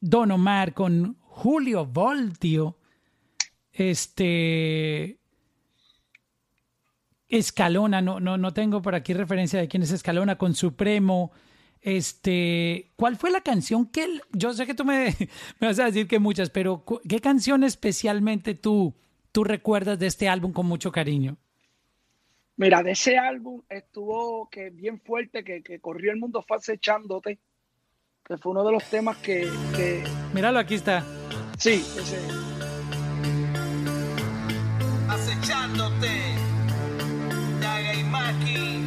[0.00, 2.78] Don Omar, con Julio Voltio,
[3.72, 5.18] este,
[7.28, 11.32] Escalona, no, no, no tengo por aquí referencia de quién es Escalona, con Supremo.
[11.82, 15.14] Este, ¿cuál fue la canción que yo sé que tú me,
[15.60, 18.94] me vas a decir que muchas, pero qué canción especialmente tú
[19.34, 21.36] tú recuerdas de este álbum con mucho cariño?
[22.56, 27.40] Mira, de ese álbum estuvo que bien fuerte, que, corrió el mundo fue acechándote,
[28.24, 29.50] que fue uno de los temas que...
[30.32, 31.04] Míralo, aquí está.
[31.58, 32.20] Sí, ese.
[35.08, 36.10] Acechándote,
[37.60, 38.84] Daga y Maki,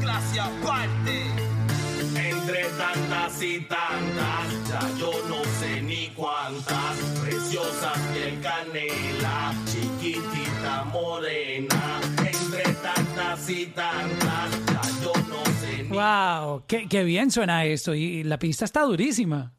[0.00, 1.26] clase aparte.
[2.16, 8.05] Entre tantas y tantas, ya yo no sé ni cuántas, preciosas
[8.36, 16.64] el canela, chiquitita morena, entre tantas y tantas, ya yo no sé ni ¡Wow!
[16.66, 19.54] Qué, qué bien suena esto y la pista está durísima.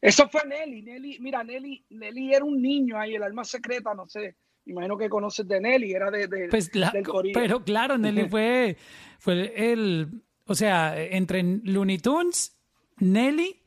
[0.00, 4.06] Eso fue Nelly, Nelly, mira, Nelly, Nelly era un niño ahí, el alma secreta, no
[4.06, 4.36] sé,
[4.66, 8.76] imagino que conoces de Nelly, era de, de pues del Pero claro, Nelly fue,
[9.18, 12.56] fue el, o sea, entre Looney Tunes,
[12.98, 13.62] Nelly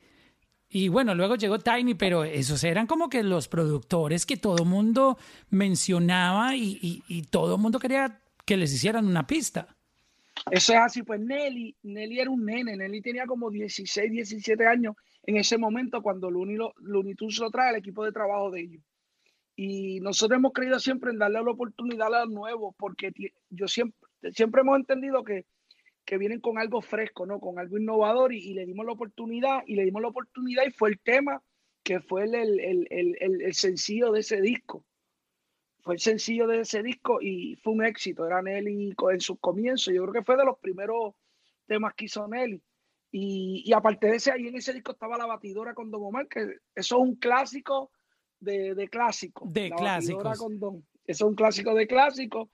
[0.72, 5.18] y bueno, luego llegó Tiny, pero esos eran como que los productores que todo mundo
[5.50, 9.76] mencionaba y, y, todo el mundo quería que les hicieran una pista.
[10.52, 14.96] Eso es así, pues Nelly, Nelly era un nene, Nelly tenía como 16, 17 años
[15.24, 18.84] en ese momento cuando Looney, Looney Tunes lo trae al equipo de trabajo de ellos.
[19.56, 23.12] Y nosotros hemos creído siempre en darle la oportunidad a los nuevos, porque
[23.50, 24.00] yo siempre,
[24.34, 25.46] siempre hemos entendido que
[26.10, 27.40] que vienen con algo fresco, ¿no?
[27.40, 30.90] Con algo innovador y, le dimos la oportunidad y le dimos la oportunidad y fue
[30.90, 31.40] el tema
[31.84, 34.84] que fue el, sencillo de ese disco.
[35.82, 38.26] Fue el sencillo de ese disco y fue un éxito.
[38.26, 39.94] Era Nelly en sus comienzos.
[39.94, 41.14] Yo creo que fue de los primeros
[41.68, 42.60] temas que hizo Nelly.
[43.12, 46.42] Y, aparte de ese, ahí en ese disco estaba la batidora con Don Omar, que
[46.74, 47.92] eso es un clásico
[48.40, 49.46] de, de clásico.
[49.48, 50.40] De clásicos.
[51.06, 52.50] Eso es un clásico de clásicos.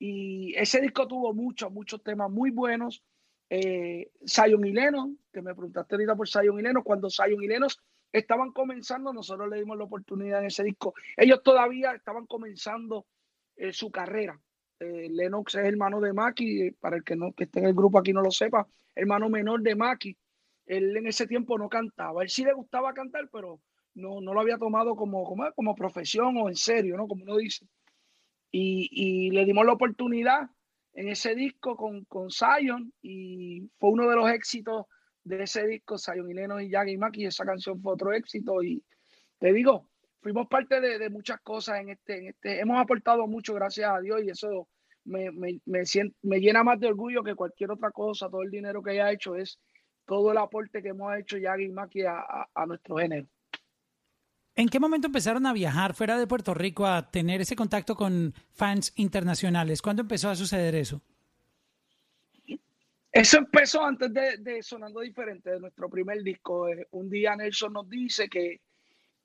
[0.00, 3.04] Y ese disco tuvo muchos, muchos temas muy buenos.
[3.50, 7.68] Eh, y Lennon, que me preguntaste ahorita por Zion y Lennon, cuando Zion y Lennon
[8.10, 10.94] estaban comenzando, nosotros le dimos la oportunidad en ese disco.
[11.18, 13.06] Ellos todavía estaban comenzando
[13.56, 14.40] eh, su carrera.
[14.78, 17.98] Eh, Lennox es hermano de Maki, para el que no que esté en el grupo
[17.98, 20.16] aquí no lo sepa, hermano menor de Maki.
[20.64, 22.22] él en ese tiempo no cantaba.
[22.22, 23.60] Él sí le gustaba cantar, pero
[23.94, 27.06] no, no lo había tomado como, como, como profesión o en serio, ¿no?
[27.06, 27.66] Como uno dice.
[28.50, 30.50] Y, y le dimos la oportunidad
[30.94, 34.86] en ese disco con, con Zion y fue uno de los éxitos
[35.24, 38.82] de ese disco, Zion y Leno y Yagi Maki, esa canción fue otro éxito y
[39.38, 39.88] te digo,
[40.20, 44.22] fuimos parte de, muchas cosas en este, en este, hemos aportado mucho, gracias a Dios,
[44.22, 44.68] y eso
[45.04, 45.82] me, me, me,
[46.22, 49.36] me llena más de orgullo que cualquier otra cosa, todo el dinero que haya hecho
[49.36, 49.58] es
[50.06, 53.26] todo el aporte que hemos hecho Yagi Maki a, a, a nuestro género.
[54.54, 58.34] ¿En qué momento empezaron a viajar fuera de Puerto Rico a tener ese contacto con
[58.52, 59.80] fans internacionales?
[59.80, 61.00] ¿Cuándo empezó a suceder eso?
[63.12, 66.68] Eso empezó antes de, de Sonando Diferente, de nuestro primer disco.
[66.68, 68.60] Eh, un día Nelson nos dice que,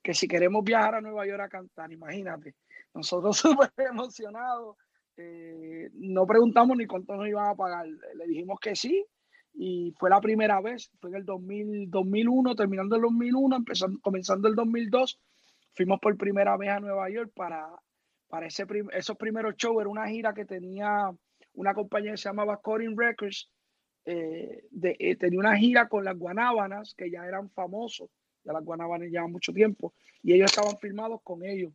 [0.02, 2.56] que si queremos viajar a Nueva York a cantar, imagínate,
[2.94, 4.78] nosotros súper emocionados,
[5.18, 9.06] eh, no preguntamos ni cuánto nos iban a pagar, le dijimos que sí
[9.58, 14.48] y fue la primera vez, fue en el 2000, 2001, terminando el 2001, empezando, comenzando
[14.48, 15.20] el 2002,
[15.74, 17.68] fuimos por primera vez a Nueva York para,
[18.28, 21.10] para ese prim esos primeros shows, era una gira que tenía
[21.54, 23.50] una compañía que se llamaba Corin Records,
[24.04, 28.10] eh, de, eh, tenía una gira con las Guanábanas, que ya eran famosos,
[28.44, 31.72] ya las Guanábanas llevan mucho tiempo, y ellos estaban filmados con ellos,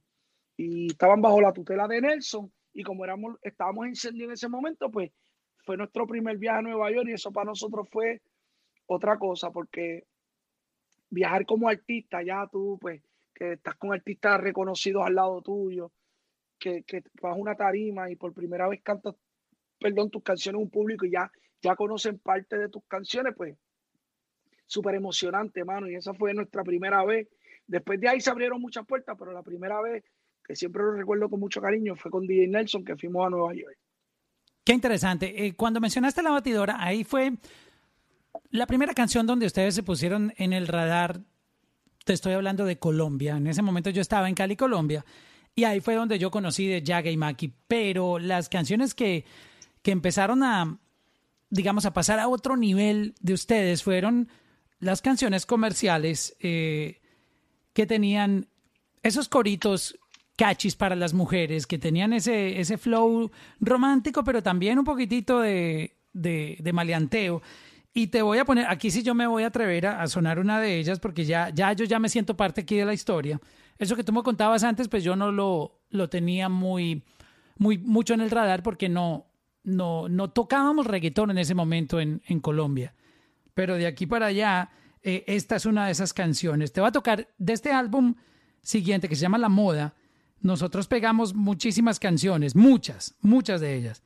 [0.54, 4.90] y estaban bajo la tutela de Nelson, y como éramos, estábamos encendidos en ese momento,
[4.90, 5.10] pues
[5.64, 8.20] fue nuestro primer viaje a Nueva York y eso para nosotros fue
[8.86, 10.04] otra cosa, porque
[11.10, 13.02] viajar como artista, ya tú, pues,
[13.34, 15.92] que estás con artistas reconocidos al lado tuyo,
[16.58, 19.14] que, que vas a una tarima y por primera vez cantas,
[19.78, 21.30] perdón, tus canciones a un público y ya,
[21.62, 23.56] ya conocen parte de tus canciones, pues,
[24.66, 27.28] súper emocionante, mano, y esa fue nuestra primera vez.
[27.66, 30.04] Después de ahí se abrieron muchas puertas, pero la primera vez,
[30.44, 33.52] que siempre lo recuerdo con mucho cariño, fue con DJ Nelson, que fuimos a Nueva
[33.54, 33.76] York.
[34.64, 35.46] Qué interesante.
[35.46, 37.32] Eh, cuando mencionaste la batidora, ahí fue
[38.50, 41.20] la primera canción donde ustedes se pusieron en el radar.
[42.04, 43.36] Te estoy hablando de Colombia.
[43.36, 45.04] En ese momento yo estaba en Cali, Colombia.
[45.54, 47.52] Y ahí fue donde yo conocí de Yaga y Maki.
[47.66, 49.24] Pero las canciones que,
[49.82, 50.78] que empezaron a,
[51.48, 54.28] digamos, a pasar a otro nivel de ustedes fueron
[54.78, 57.00] las canciones comerciales eh,
[57.72, 58.48] que tenían
[59.02, 59.98] esos coritos
[60.40, 65.98] catchis para las mujeres, que tenían ese, ese flow romántico, pero también un poquitito de,
[66.14, 67.42] de, de maleanteo.
[67.92, 70.38] Y te voy a poner, aquí sí yo me voy a atrever a, a, sonar
[70.38, 73.38] una de ellas, porque ya, ya yo ya me siento parte aquí de la historia.
[73.78, 77.02] Eso que tú me contabas antes, pues yo no lo, lo tenía muy,
[77.58, 79.26] muy, mucho en el radar porque no,
[79.62, 82.94] no, no tocábamos reggaetón en ese momento en, en Colombia.
[83.52, 84.70] Pero de aquí para allá,
[85.02, 86.72] eh, esta es una de esas canciones.
[86.72, 88.14] Te va a tocar de este álbum
[88.62, 89.96] siguiente que se llama La Moda
[90.40, 94.02] nosotros pegamos muchísimas canciones, muchas, muchas de ellas.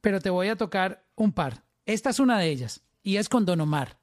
[0.00, 1.64] Pero te voy a tocar un par.
[1.86, 3.98] Esta es una de ellas y es con Don Omar.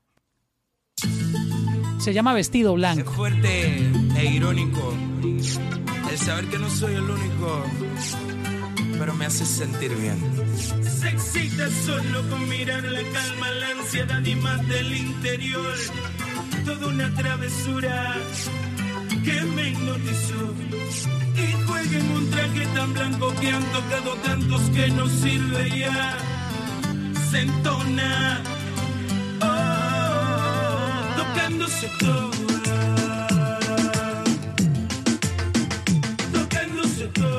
[2.00, 3.10] Se llama Vestido Blanco.
[3.10, 4.94] Es fuerte e irónico
[6.12, 7.64] el saber que no soy el único,
[9.00, 10.18] pero me hace sentir bien.
[10.84, 15.76] Se excita solo con mirar la calma, la ansiedad y más del interior.
[16.66, 18.16] Toda una travesura
[19.24, 20.54] que me hipnotizó
[21.36, 26.18] y juega en un traje tan blanco que han tocado tantos que no sirve ya.
[27.30, 28.42] Se entona,
[29.42, 32.32] oh, tocándose toda.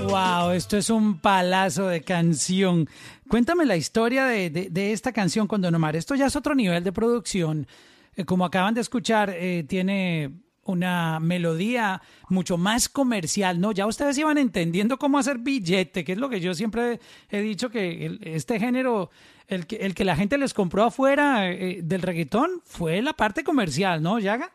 [0.04, 2.88] Wow, esto es un palazo de canción.
[3.28, 5.96] Cuéntame la historia de, de, de esta canción con Don Omar.
[5.96, 7.66] Esto ya es otro nivel de producción.
[8.14, 10.32] Eh, como acaban de escuchar, eh, tiene
[10.64, 13.72] una melodía mucho más comercial, ¿no?
[13.72, 17.70] Ya ustedes iban entendiendo cómo hacer billete, que es lo que yo siempre he dicho
[17.70, 19.10] que este género,
[19.48, 23.42] el que, el que la gente les compró afuera eh, del reggaetón fue la parte
[23.42, 24.52] comercial, ¿no, Yaga?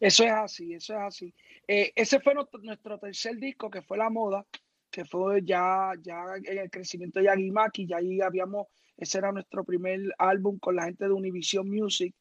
[0.00, 1.34] Eso es así, eso es así.
[1.66, 4.44] Eh, ese fue nuestro, tercer disco, que fue La Moda,
[4.90, 9.64] que fue ya, ya en el crecimiento de Yagimaki, ya ahí habíamos, ese era nuestro
[9.64, 12.14] primer álbum con la gente de Univision Music,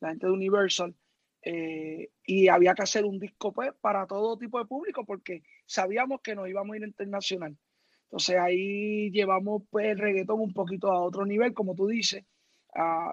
[0.00, 0.94] la gente de Universal.
[1.42, 6.20] Eh, y había que hacer un disco pues, para todo tipo de público porque sabíamos
[6.20, 7.56] que nos íbamos a ir internacional.
[8.04, 12.24] Entonces ahí llevamos pues, el reggaetón un poquito a otro nivel, como tú dices,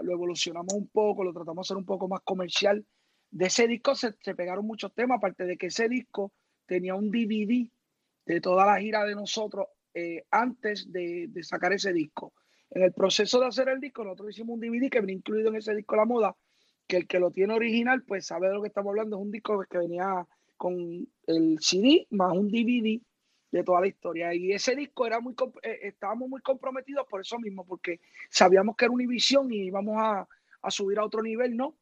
[0.03, 2.85] lo evolucionamos un poco, lo tratamos de hacer un poco más comercial.
[3.29, 6.31] De ese disco se, pegaron muchos temas, aparte de que ese disco
[6.65, 7.69] tenía un DVD
[8.25, 12.33] de toda la gira de nosotros eh, antes de, sacar ese disco.
[12.69, 15.57] En el proceso de hacer el disco, nosotros hicimos un DVD que venía incluido en
[15.57, 16.35] ese disco La Moda,
[16.87, 19.17] que el que lo tiene original, pues sabe de lo que estamos hablando.
[19.17, 20.25] Es un disco que venía
[20.57, 23.01] con el CD más un DVD
[23.51, 24.33] de toda la historia.
[24.33, 28.85] Y ese disco era muy, eh, estábamos muy comprometidos por eso mismo, porque sabíamos que
[28.85, 30.27] era Univision y íbamos a,
[30.61, 31.75] a subir a otro nivel, ¿no?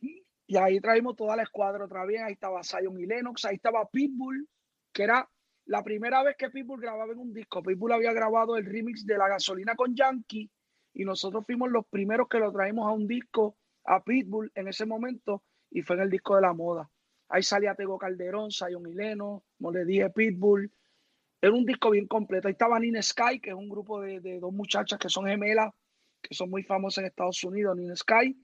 [0.00, 2.22] Y ahí traímos toda la escuadra otra vez.
[2.22, 4.48] Ahí estaba Zion y Lennox, ahí estaba Pitbull,
[4.92, 5.28] que era
[5.66, 7.62] la primera vez que Pitbull grababa en un disco.
[7.62, 10.50] Pitbull había grabado el remix de La Gasolina con Yankee
[10.94, 13.56] y nosotros fuimos los primeros que lo traímos a un disco
[13.88, 16.90] a Pitbull en ese momento y fue en el disco de la moda.
[17.28, 18.50] Ahí salía Tego Calderón,
[19.58, 20.70] como le dije, Pitbull.
[21.40, 22.48] Era un disco bien completo.
[22.48, 25.72] Ahí estaba Nina Sky, que es un grupo de, de dos muchachas que son gemelas,
[26.20, 27.76] que son muy famosas en Estados Unidos.
[27.76, 28.36] Nina Sky,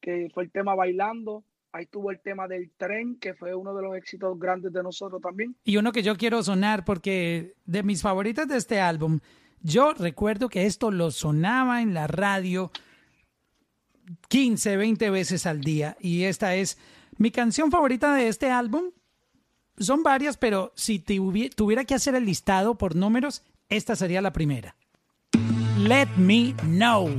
[0.00, 1.44] que fue el tema Bailando.
[1.72, 5.20] Ahí tuvo el tema del tren, que fue uno de los éxitos grandes de nosotros
[5.20, 5.56] también.
[5.64, 9.20] Y uno que yo quiero sonar porque de mis favoritas de este álbum,
[9.60, 12.70] yo recuerdo que esto lo sonaba en la radio
[14.28, 15.96] 15, 20 veces al día.
[16.00, 16.78] Y esta es
[17.16, 18.84] mi canción favorita de este álbum.
[19.78, 24.76] Son varias, pero si tuviera que hacer el listado por números, esta sería la primera.
[25.78, 27.10] Let Me Know.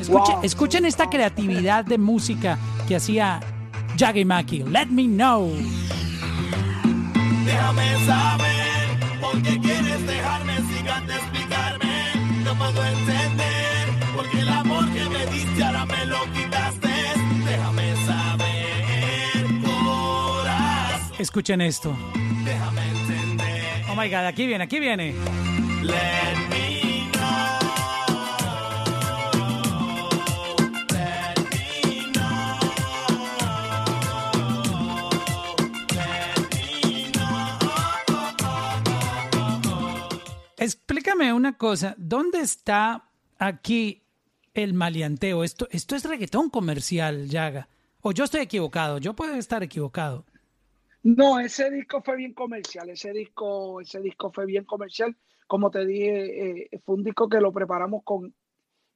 [0.00, 3.40] Escuchen, escuchen esta creatividad de música que hacía
[3.98, 4.62] Jaggy Maki.
[4.64, 5.52] Let Me Know.
[7.44, 12.42] Déjame saber por qué quieres dejarme sin antes explicarme.
[12.44, 13.49] No puedo entender
[15.62, 16.88] ahora me lo quitaste.
[17.44, 21.12] Déjame saber, corazón.
[21.18, 21.96] Escuchen esto.
[22.44, 23.84] Déjame entender.
[23.90, 25.14] Oh my God, aquí viene, aquí viene.
[25.82, 26.70] Let me.
[40.60, 43.99] Explícame una cosa, ¿dónde está aquí
[44.54, 45.44] el maleanteo?
[45.44, 47.68] Esto, esto es reggaetón comercial, Yaga.
[48.02, 50.24] O yo estoy equivocado, yo puedo estar equivocado.
[51.02, 55.16] No, ese disco fue bien comercial, ese disco, ese disco fue bien comercial.
[55.46, 58.34] Como te dije, eh, fue un disco que lo preparamos con,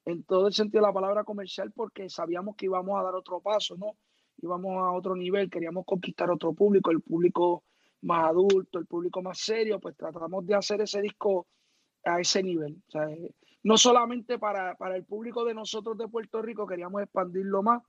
[0.04, 3.40] en todo el sentido de la palabra comercial, porque sabíamos que íbamos a dar otro
[3.40, 3.96] paso, ¿no?
[4.38, 7.64] Íbamos a otro nivel, queríamos conquistar otro público, el público
[8.02, 11.46] más adulto, el público más serio, pues tratamos de hacer ese disco
[12.04, 12.82] a ese nivel.
[12.88, 17.02] O sea, eh, no solamente para, para el público de nosotros de Puerto Rico, queríamos
[17.02, 17.82] expandirlo más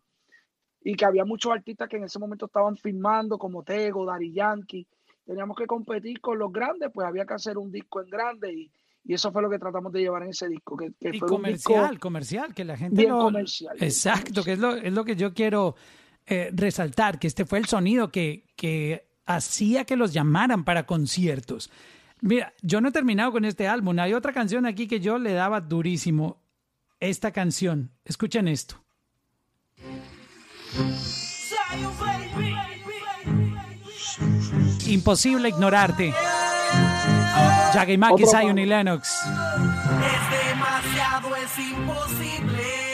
[0.82, 4.88] y que había muchos artistas que en ese momento estaban filmando, como Tego, Dari Yankee.
[5.26, 8.72] Teníamos que competir con los grandes, pues había que hacer un disco en grande y,
[9.04, 10.78] y eso fue lo que tratamos de llevar en ese disco.
[10.78, 13.76] Que, que Y fue un comercial, disco comercial, que la gente bien comercial.
[13.80, 15.76] Exacto, que es lo, es lo que yo quiero
[16.26, 21.72] eh, resaltar, que este fue el sonido que, que hacía que los llamaran para conciertos.
[22.26, 24.00] Mira, yo no he terminado con este álbum.
[24.00, 26.42] Hay otra canción aquí que yo le daba durísimo.
[27.00, 27.92] Esta canción.
[28.04, 28.84] Escuchen esto.
[34.88, 36.16] Imposible ignorarte.
[37.74, 38.66] Jaggy Maki, Zion y.
[38.66, 39.22] Lennox.
[40.02, 42.85] Es demasiado, es imposible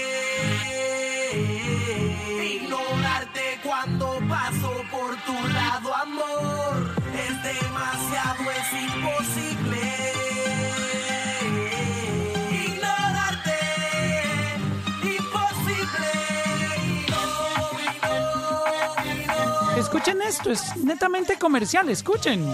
[19.94, 22.46] Escuchen esto, es netamente comercial, escuchen.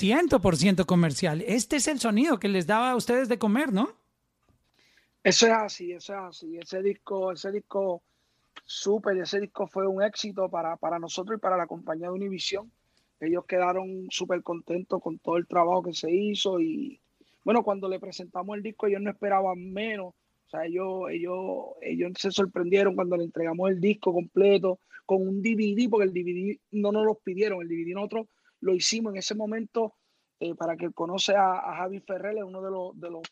[0.00, 1.44] 100% comercial.
[1.46, 4.07] Este es el sonido que les daba a ustedes de comer, ¿no?
[5.22, 6.56] Eso es así, eso es así.
[6.58, 8.02] Ese disco, ese disco
[8.64, 12.72] súper, ese disco fue un éxito para, para nosotros y para la compañía de Univision.
[13.20, 17.00] Ellos quedaron súper contentos con todo el trabajo que se hizo y
[17.44, 20.08] bueno, cuando le presentamos el disco ellos no esperaban menos.
[20.46, 25.42] O sea, ellos, ellos, ellos se sorprendieron cuando le entregamos el disco completo con un
[25.42, 28.28] DVD, porque el DVD no nos lo pidieron, el DVD nosotros
[28.60, 29.94] lo hicimos en ese momento.
[30.40, 33.22] eh, para que conoce a, a Javi Ferrer, uno de los, de los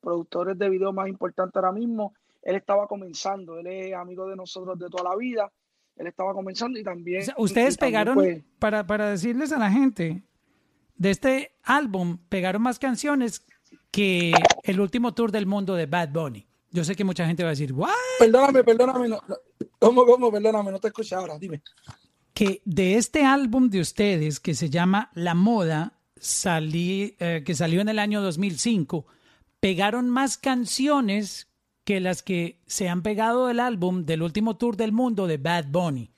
[0.00, 2.14] productores de video más importantes ahora mismo.
[2.42, 5.52] Él estaba comenzando, él es amigo de nosotros de toda la vida.
[5.96, 7.22] Él estaba comenzando y también.
[7.22, 10.22] O sea, ustedes y también, pegaron, pues, para, para decirles a la gente,
[10.96, 13.44] de este álbum pegaron más canciones
[13.90, 16.46] que el último tour del mundo de Bad Bunny.
[16.70, 17.90] Yo sé que mucha gente va a decir, ¿what?
[18.18, 19.08] perdóname, perdóname.
[19.08, 19.36] No, no,
[19.78, 20.30] ¿Cómo, cómo?
[20.30, 21.38] Perdóname, no te escuché ahora.
[21.38, 21.62] Dime.
[22.34, 27.80] que de este álbum de ustedes que se llama La Moda, salí, eh, que salió
[27.80, 29.06] en el año 2005,
[29.60, 31.48] pegaron más canciones
[31.84, 35.66] que las que se han pegado del álbum del último tour del mundo de Bad
[35.68, 36.10] Bunny.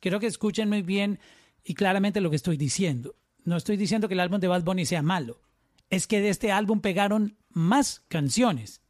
[0.00, 1.18] Quiero que escuchen muy bien
[1.62, 3.14] y claramente lo que estoy diciendo.
[3.44, 5.40] No estoy diciendo que el álbum de Bad Bunny sea malo.
[5.88, 8.80] Es que de este álbum pegaron más canciones.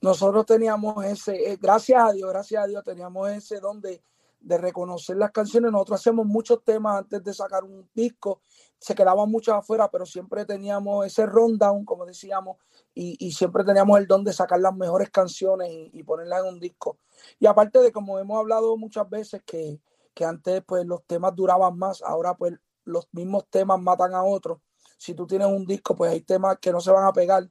[0.00, 4.00] nosotros teníamos ese, eh, gracias a Dios, gracias a Dios, teníamos ese don de,
[4.40, 5.72] de reconocer las canciones.
[5.72, 8.42] Nosotros hacemos muchos temas antes de sacar un disco,
[8.78, 12.56] se quedaban muchos afuera, pero siempre teníamos ese rundown, como decíamos,
[12.94, 16.54] y, y siempre teníamos el don de sacar las mejores canciones y, y, ponerlas en
[16.54, 16.98] un disco.
[17.38, 19.80] Y aparte de, como hemos hablado muchas veces, que,
[20.14, 24.58] que antes pues los temas duraban más, ahora pues los mismos temas matan a otros.
[24.96, 27.48] Si tú tienes un disco, pues hay temas que no se van a pegar,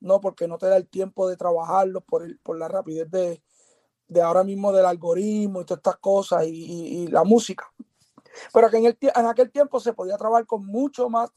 [0.00, 3.42] no porque no te da el tiempo de trabajarlos por, el, por la rapidez de,
[4.10, 7.72] de ahora mismo del algoritmo y todas estas cosas y, y, y la música.
[8.52, 11.30] Pero que en, el, en aquel tiempo se podía trabajar con mucho más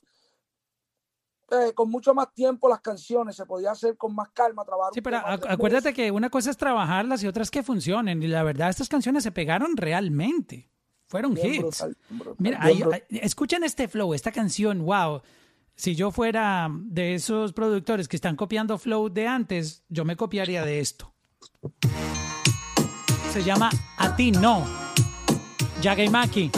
[1.52, 4.94] eh, con mucho más tiempo las canciones, se podía hacer con más calma, trabajar.
[4.94, 8.24] Sí, pero acuérdate que una cosa es trabajarlas y otra es que funcionen.
[8.24, 10.72] Y la verdad, estas canciones se pegaron realmente.
[11.06, 11.62] Fueron bien hits.
[11.62, 12.60] Brutal, brutal, Mira,
[13.10, 15.22] escuchen este flow, esta canción, wow.
[15.76, 20.66] Si yo fuera de esos productores que están copiando flow de antes, yo me copiaría
[20.66, 21.14] de esto.
[23.34, 24.64] Se llama A ti no.
[26.12, 26.52] Maki.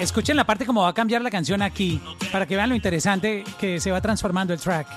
[0.00, 2.02] Escuchen la parte como va a cambiar la canción aquí,
[2.32, 4.88] para que vean lo interesante que se va transformando el track.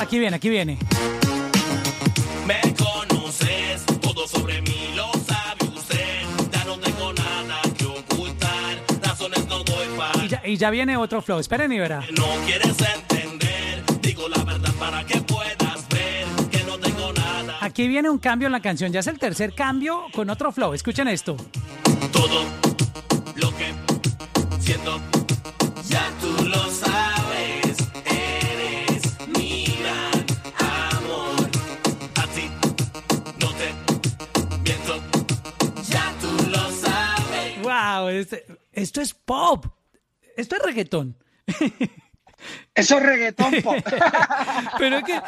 [0.00, 0.78] Aquí viene, aquí viene.
[3.40, 6.22] Me conoces, todo sobre mí lo sabe usted.
[6.52, 10.24] Ya no tengo nada que ocultar, razones no doy para.
[10.24, 12.00] Y ya, y ya viene otro flow, esperen y verá.
[12.16, 17.58] No quieres entender, digo la verdad para que puedas ver que no tengo nada.
[17.60, 20.74] Aquí viene un cambio en la canción, ya es el tercer cambio con otro flow.
[20.74, 21.36] Escuchen esto.
[22.12, 22.44] Todo
[23.36, 23.74] lo que
[24.60, 25.00] siento,
[38.00, 39.66] Wow, este, esto es pop,
[40.36, 41.16] esto es reggaetón.
[42.74, 43.76] Eso es reggaetón pop.
[44.78, 45.20] Pero es que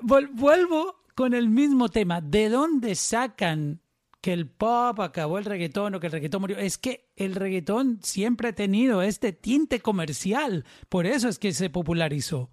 [0.00, 2.20] vuelvo con el mismo tema.
[2.20, 3.82] ¿De dónde sacan
[4.22, 6.56] que el pop acabó el reggaetón o que el reggaetón murió.
[6.56, 10.64] Es que el reggaetón siempre ha tenido este tinte comercial.
[10.88, 12.48] Por eso es que se popularizó.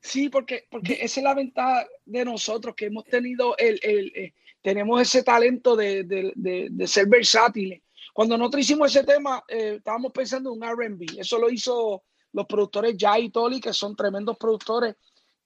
[0.00, 4.32] Sí, porque, porque esa es la ventaja de nosotros, que hemos tenido el, el eh,
[4.62, 7.82] tenemos ese talento de, de, de, de, ser versátiles.
[8.12, 11.18] Cuando nosotros hicimos ese tema, eh, estábamos pensando en un RB.
[11.18, 12.02] Eso lo hizo
[12.32, 14.96] los productores Jay y Tolly, que son tremendos productores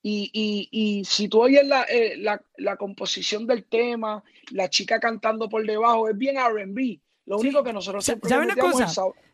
[0.07, 4.99] y, y, y, si tú oyes la, eh, la, la, composición del tema, la chica
[4.99, 6.99] cantando por debajo, es bien RB.
[7.25, 8.87] Lo único que nosotros siempre ¿Sabe una cosa?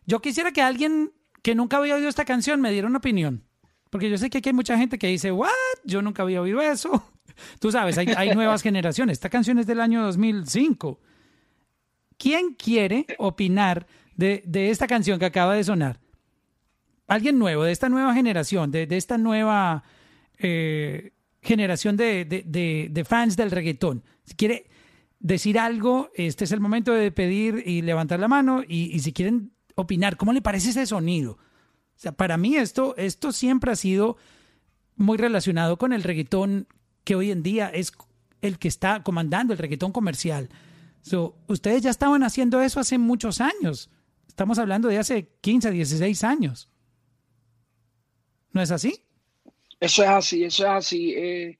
[0.06, 1.12] Yo quisiera que alguien
[1.44, 3.44] que nunca había oído esta canción me diera una opinión.
[3.90, 5.50] Porque yo sé que aquí hay mucha gente que dice, ¿what?
[5.84, 7.04] Yo nunca había oído eso.
[7.60, 9.18] Tú sabes, hay, hay nuevas generaciones.
[9.18, 11.02] Esta canción es del año 2005.
[12.22, 16.00] ¿Quién quiere opinar de, de esta canción que acaba de sonar?
[17.08, 19.84] Alguien nuevo, de esta nueva generación, de, de esta nueva
[20.38, 24.04] eh, generación de, de, fans del reggaetón.
[24.24, 24.68] Si quiere
[25.20, 29.14] decir algo, este es el momento de pedir y levantar la mano y, y, si
[29.14, 31.32] quieren opinar, ¿cómo le parece ese sonido?
[31.32, 31.40] O
[31.96, 34.18] sea, para mí esto, esto siempre ha sido
[34.96, 36.68] muy relacionado con el reggaetón
[37.04, 37.94] que hoy en día es
[38.42, 40.50] el que está comandando el reggaetón comercial.
[41.48, 43.90] Ustedes ya estaban haciendo eso hace muchos años.
[44.28, 46.70] Estamos hablando de hace 15, 16 años.
[48.52, 49.04] ¿No es así?
[49.80, 51.14] Eso es así, eso es así.
[51.16, 51.60] Eh,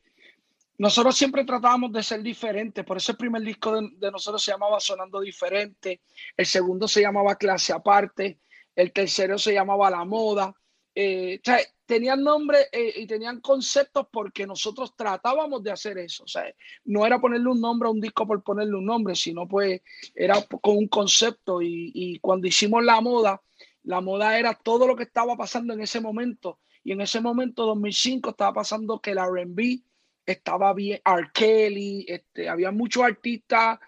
[0.78, 4.52] nosotros siempre tratábamos de ser diferentes, por eso el primer disco de, de, nosotros se
[4.52, 6.02] llamaba Sonando Diferente,
[6.36, 8.40] el segundo se llamaba Clase Aparte,
[8.76, 10.54] el tercero se llamaba La Moda.
[10.94, 11.60] Eh, o sea,
[11.92, 16.24] tenían nombre eh, y tenían conceptos porque nosotros tratábamos de hacer eso.
[16.24, 16.46] O sea,
[16.86, 19.82] no era ponerle un nombre a un disco por ponerle un nombre, sino pues
[20.16, 21.62] era con un concepto.
[21.62, 23.42] Y, y cuando hicimos La Moda,
[23.84, 27.66] la moda era todo lo que estaba pasando en ese momento y en ese momento,
[27.66, 29.84] 2005, estaba pasando que el RB
[30.26, 31.30] estaba bien, R.
[31.34, 33.80] Kelly, este, había muchos artistas,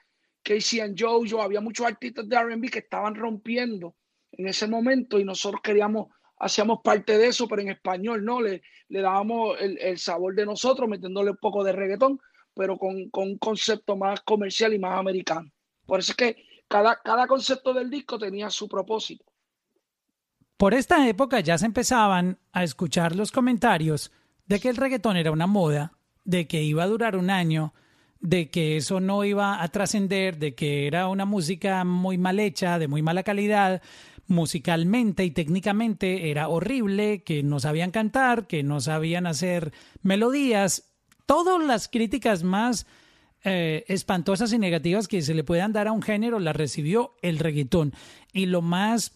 [0.44, 3.96] Casey and Jojo, había muchos artistas de RB que estaban rompiendo
[4.34, 6.08] en ese momento y nosotros queríamos,
[6.44, 8.42] hacíamos parte de eso, pero en español, ¿no?
[8.42, 12.20] Le, le dábamos el, el sabor de nosotros, metiéndole un poco de reggaetón,
[12.54, 15.50] pero con, con, un concepto más comercial y más americano.
[15.86, 19.26] Por eso es que cada, cada concepto del disco tenía su propósito.
[20.58, 24.12] Por esta época ya se empezaban a escuchar los comentarios
[24.46, 25.94] de que el reggaetón era una moda,
[26.26, 27.74] de que iba a durar un año,
[28.20, 32.80] de que eso no iba a trascender, de que era una música muy mal hecha,
[32.80, 33.82] de muy mala calidad,
[34.28, 40.94] musicalmente y técnicamente era horrible, que no sabían cantar, que no sabían hacer melodías,
[41.26, 42.86] todas las críticas más
[43.44, 47.40] eh, espantosas y negativas que se le puedan dar a un género las recibió el
[47.40, 47.94] reggaetón.
[48.32, 49.14] Y lo más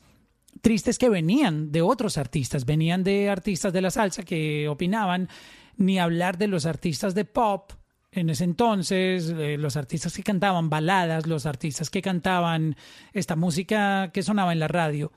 [0.61, 5.29] triste es que venían de otros artistas, venían de artistas de la salsa que opinaban,
[5.77, 7.71] ni hablar de los artistas de pop
[8.17, 12.75] en ese entonces, eh, los artistas que cantaban baladas, los artistas que cantaban
[13.13, 15.11] esta música que sonaba en la radio.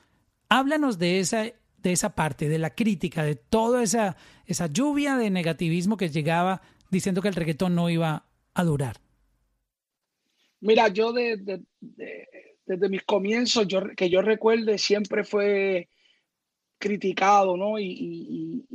[0.48, 5.30] Háblanos de esa, de esa parte, de la crítica, de toda esa, esa lluvia de
[5.30, 8.96] negativismo que llegaba diciendo que el reggaetón no iba a durar.
[10.60, 15.88] Mira, yo desde mis comienzos, yo, que yo recuerde, siempre fue
[16.78, 17.78] criticado, ¿no?
[17.78, 18.66] Y,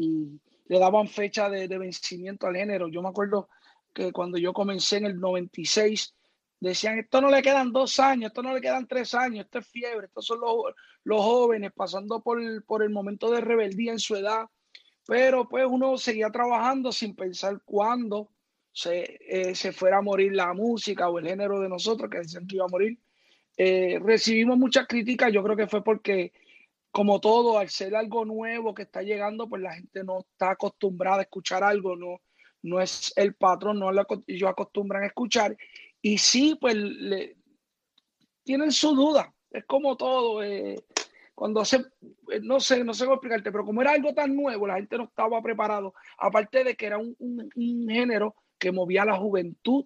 [0.68, 2.88] le daban fecha de, de, vencimiento al género.
[2.88, 3.50] Yo me acuerdo
[3.96, 6.14] que cuando yo comencé en el 96,
[6.60, 9.68] decían, esto no le quedan dos años, esto no le quedan tres años, esto es
[9.68, 10.56] fiebre, estos son los,
[11.04, 14.48] los jóvenes pasando por por el momento de rebeldía en su edad,
[15.08, 18.32] pero pues uno seguía trabajando sin pensar cuándo
[18.72, 22.46] se, eh, se fuera a morir la música o el género de nosotros, que decían
[22.48, 23.00] que iba a morir.
[23.58, 26.34] Eh, recibimos muchas críticas, yo creo que fue porque,
[26.92, 31.20] como todo, al ser algo nuevo que está llegando, pues la gente no está acostumbrada
[31.20, 32.20] a escuchar algo, no,
[32.66, 35.56] no es el patrón, no lo acostumbran a escuchar.
[36.02, 37.38] Y sí, pues le,
[38.44, 39.34] tienen su duda.
[39.52, 40.44] Es como todo.
[40.44, 40.84] Eh,
[41.36, 41.78] cuando hace,
[42.32, 44.98] eh, no sé, no sé cómo explicarte, pero como era algo tan nuevo, la gente
[44.98, 45.94] no estaba preparado.
[46.18, 47.50] Aparte de que era un,
[47.88, 49.86] género que movía a la juventud.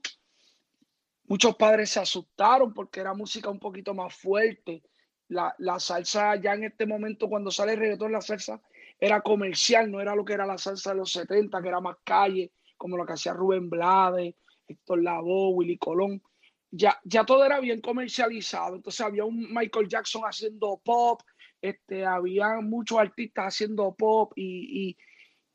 [1.25, 4.83] Muchos padres se asustaron porque era música un poquito más fuerte.
[5.27, 8.61] La, la, salsa ya en este momento, cuando sale el reggaetón, la salsa
[8.99, 11.97] era comercial, no era lo que era la salsa de los 70, que era más
[12.03, 14.33] calle, como lo que hacía Rubén Blades,
[14.67, 16.23] Héctor Lavoe, Willy Colón.
[16.71, 18.77] Ya, ya todo era bien comercializado.
[18.77, 21.21] Entonces había un Michael Jackson haciendo pop,
[21.61, 24.97] este, había muchos artistas haciendo pop y,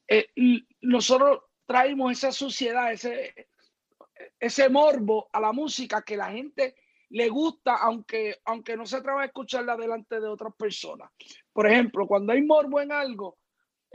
[0.06, 0.26] eh,
[0.82, 3.48] nosotros traímos esa suciedad, ese,
[4.38, 6.74] ese morbo a la música que la gente
[7.08, 11.10] le gusta, aunque, aunque no se atreva a escucharla delante de otras personas.
[11.52, 13.38] Por ejemplo, cuando hay morbo en algo,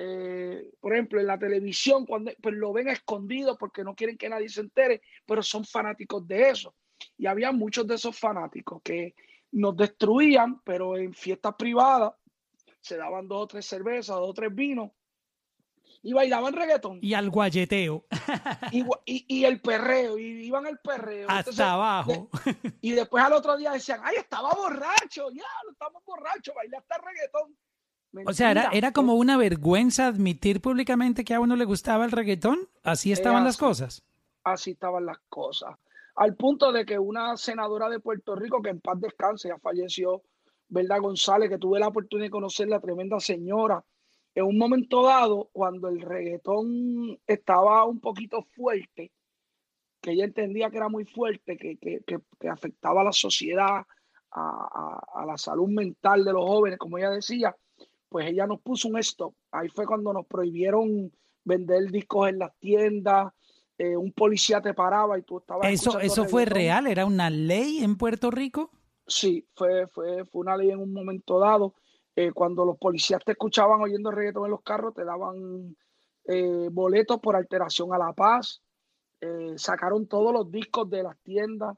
[0.02, 4.30] eh, por ejemplo, en la televisión, cuando pues lo ven escondido porque no quieren que
[4.30, 6.74] nadie se entere, pero son fanáticos de eso.
[7.18, 9.14] Y había muchos de esos fanáticos que
[9.52, 12.14] nos destruían, pero en fiestas privadas
[12.80, 14.92] se daban dos o tres cervezas, dos o tres vinos
[16.02, 17.00] y bailaban reggaetón.
[17.02, 18.06] Y al guayeteo.
[19.06, 21.30] Y, el perreo, y iban al perreo.
[21.30, 22.30] Hasta abajo.
[22.82, 26.98] y después al otro día decían, ay, estaba borracho, ya, no estamos borrachos, bailé hasta
[27.00, 27.58] reggaetón.
[28.26, 32.12] O sea, era, era como una vergüenza admitir públicamente que a uno le gustaba el
[32.12, 32.68] reggaetón.
[32.84, 34.04] Así estaban las cosas.
[34.44, 35.76] Así estaban las cosas.
[36.16, 40.24] Al punto de que una senadora de Puerto Rico, que en paz descanse, ya falleció,
[40.68, 43.84] Verdad González, que tuve la oportunidad de conocer la tremenda señora,
[44.36, 49.12] en un momento dado, cuando el reggaetón estaba un poquito fuerte,
[50.02, 53.86] que ella entendía que era muy fuerte, que, que, que, afectaba a la sociedad,
[54.32, 57.56] a, a, la salud mental de los jóvenes, como ella decía,
[58.10, 59.34] pues ella nos puso un stop.
[59.52, 61.12] Ahí fue cuando nos prohibieron
[61.44, 63.32] vender discos en las tiendas,
[63.78, 65.72] eh, un policía te paraba y tú estabas...
[65.72, 66.86] ¿Eso, eso fue real?
[66.88, 68.72] ¿Era una ley en Puerto Rico?
[69.08, 71.76] Sí, fue, fue, fue una ley en un momento dado.
[72.16, 75.78] Eh, cuando los policías te escuchaban oyendo reggaetón en los carros, te daban
[76.26, 78.62] eh, boletos por alteración a la paz.
[79.56, 81.78] sacaron todos los discos de las tiendas.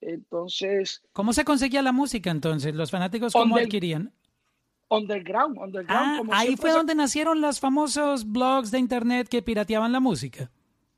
[0.00, 1.02] Entonces...
[1.12, 2.74] ¿Cómo se conseguía la música entonces?
[2.74, 4.14] ¿Los fanáticos cómo adquirían?
[4.92, 6.30] Underground, underground.
[6.30, 10.50] Ah, ahí fue donde nacieron los famosos blogs de internet que pirateaban la música.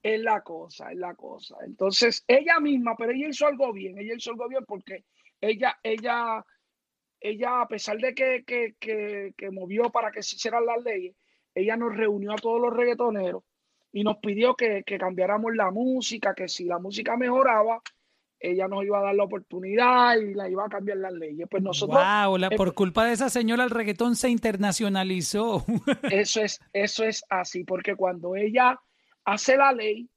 [0.03, 1.57] Es la cosa, es la cosa.
[1.65, 5.05] Entonces, ella misma, pero ella hizo algo bien, ella hizo algo bien porque
[5.41, 6.45] ella, ella,
[7.21, 11.15] ella, a pesar de que, que, que, que movió para que se hicieran las leyes,
[11.55, 13.45] ella nos reunió a todos los reggaetoneros
[13.93, 17.81] y nos pidió que, que cambiáramos la música, que si la música mejoraba,
[18.45, 21.47] ella nos iba a dar la oportunidad y la iba a cambiar las leyes.
[21.51, 21.99] Pues nosotros.
[21.99, 25.65] Wow, por culpa de esa señora el reggaetón se internacionalizó.
[26.11, 28.79] Eso es, eso es así, porque cuando ella
[29.25, 30.09] hace la ley,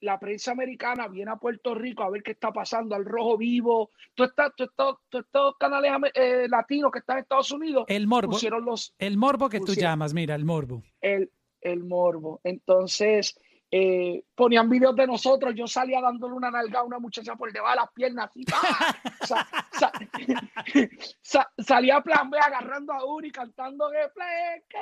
[0.00, 3.90] la prensa americana viene a Puerto Rico a ver qué está pasando, al rojo vivo,
[4.14, 7.84] todos estos canales eh, latinos que están en Estados Unidos.
[7.88, 8.38] El morbo.
[8.62, 10.82] Los, el morbo que tú llamas, mira, el morbo.
[11.00, 12.40] El, el morbo.
[12.44, 13.38] Entonces,
[13.72, 17.70] eh, ponían videos de nosotros, yo salía dándole una nalga a una muchacha por debajo
[17.70, 18.44] de las piernas, así,
[21.58, 24.10] salía plan B agarrando a Uri cantando que,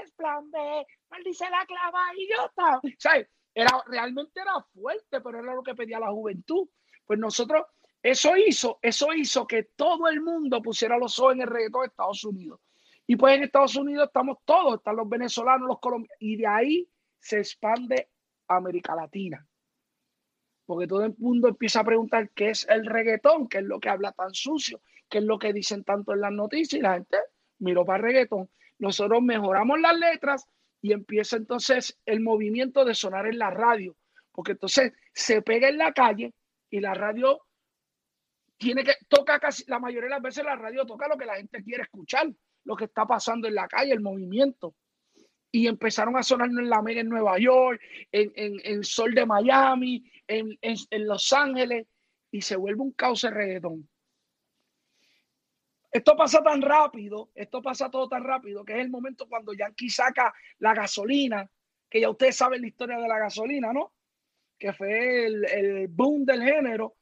[0.02, 2.80] es plan B, maldice la clava y yo estaba,
[3.54, 6.66] Era, realmente era fuerte, pero era lo que pedía la juventud.
[7.04, 7.66] Pues nosotros,
[8.02, 11.88] eso hizo, eso hizo que todo el mundo pusiera los ojos en el reggaetón de
[11.88, 12.58] Estados Unidos.
[13.06, 16.88] Y pues en Estados Unidos estamos todos, están los venezolanos, los colombianos, y de ahí
[17.18, 18.08] se expande
[18.48, 19.46] América Latina.
[20.66, 23.88] Porque todo el mundo empieza a preguntar qué es el reggaetón, qué es lo que
[23.88, 27.18] habla tan sucio, qué es lo que dicen tanto en las noticias y la gente
[27.58, 28.50] miró para reggaetón.
[28.78, 30.46] Nosotros mejoramos las letras
[30.80, 33.96] y empieza entonces el movimiento de sonar en la radio,
[34.32, 36.34] porque entonces se pega en la calle
[36.70, 37.42] y la radio
[38.58, 41.36] tiene que toca casi la mayoría de las veces la radio toca lo que la
[41.36, 42.28] gente quiere escuchar,
[42.64, 44.74] lo que está pasando en la calle, el movimiento.
[45.50, 47.80] Y empezaron a sonar en la Mega en Nueva York,
[48.12, 51.86] en, en, Sol de Miami, en, en, Los Ángeles,
[52.30, 53.88] y se vuelve un caos de reggaetón.
[55.90, 59.88] Esto pasa tan rápido, esto pasa todo tan rápido, que es el momento cuando Yankee
[59.88, 61.50] saca la gasolina,
[61.88, 63.94] que ya ustedes saben la historia de la gasolina, ¿no?
[64.58, 66.97] Que fue el, el boom del género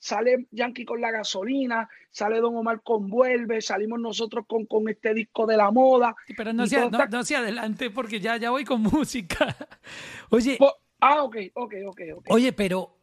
[0.00, 5.14] sale Yankee con la gasolina, sale Don Omar con Vuelve, salimos nosotros con, con este
[5.14, 6.16] disco de la moda.
[6.36, 9.54] Pero no sea, no, adelante porque ya, ya voy con música.
[10.30, 10.58] Oye.
[11.00, 12.00] ah, ok, ok, ok.
[12.28, 12.96] Oye, pero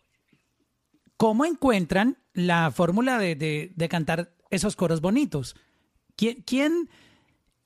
[1.15, 5.55] ¿cómo encuentran la fórmula de, de, de cantar esos coros bonitos?
[6.15, 6.89] ¿Quién, quién,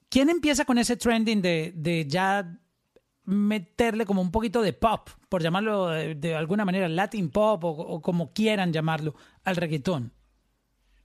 [0.09, 2.59] quién empieza con ese trending de, de ya
[3.31, 8.33] meterle como un poquito de pop, por llamarlo de, alguna manera, Latin pop o, como
[8.33, 10.11] quieran llamarlo, al reggaetón?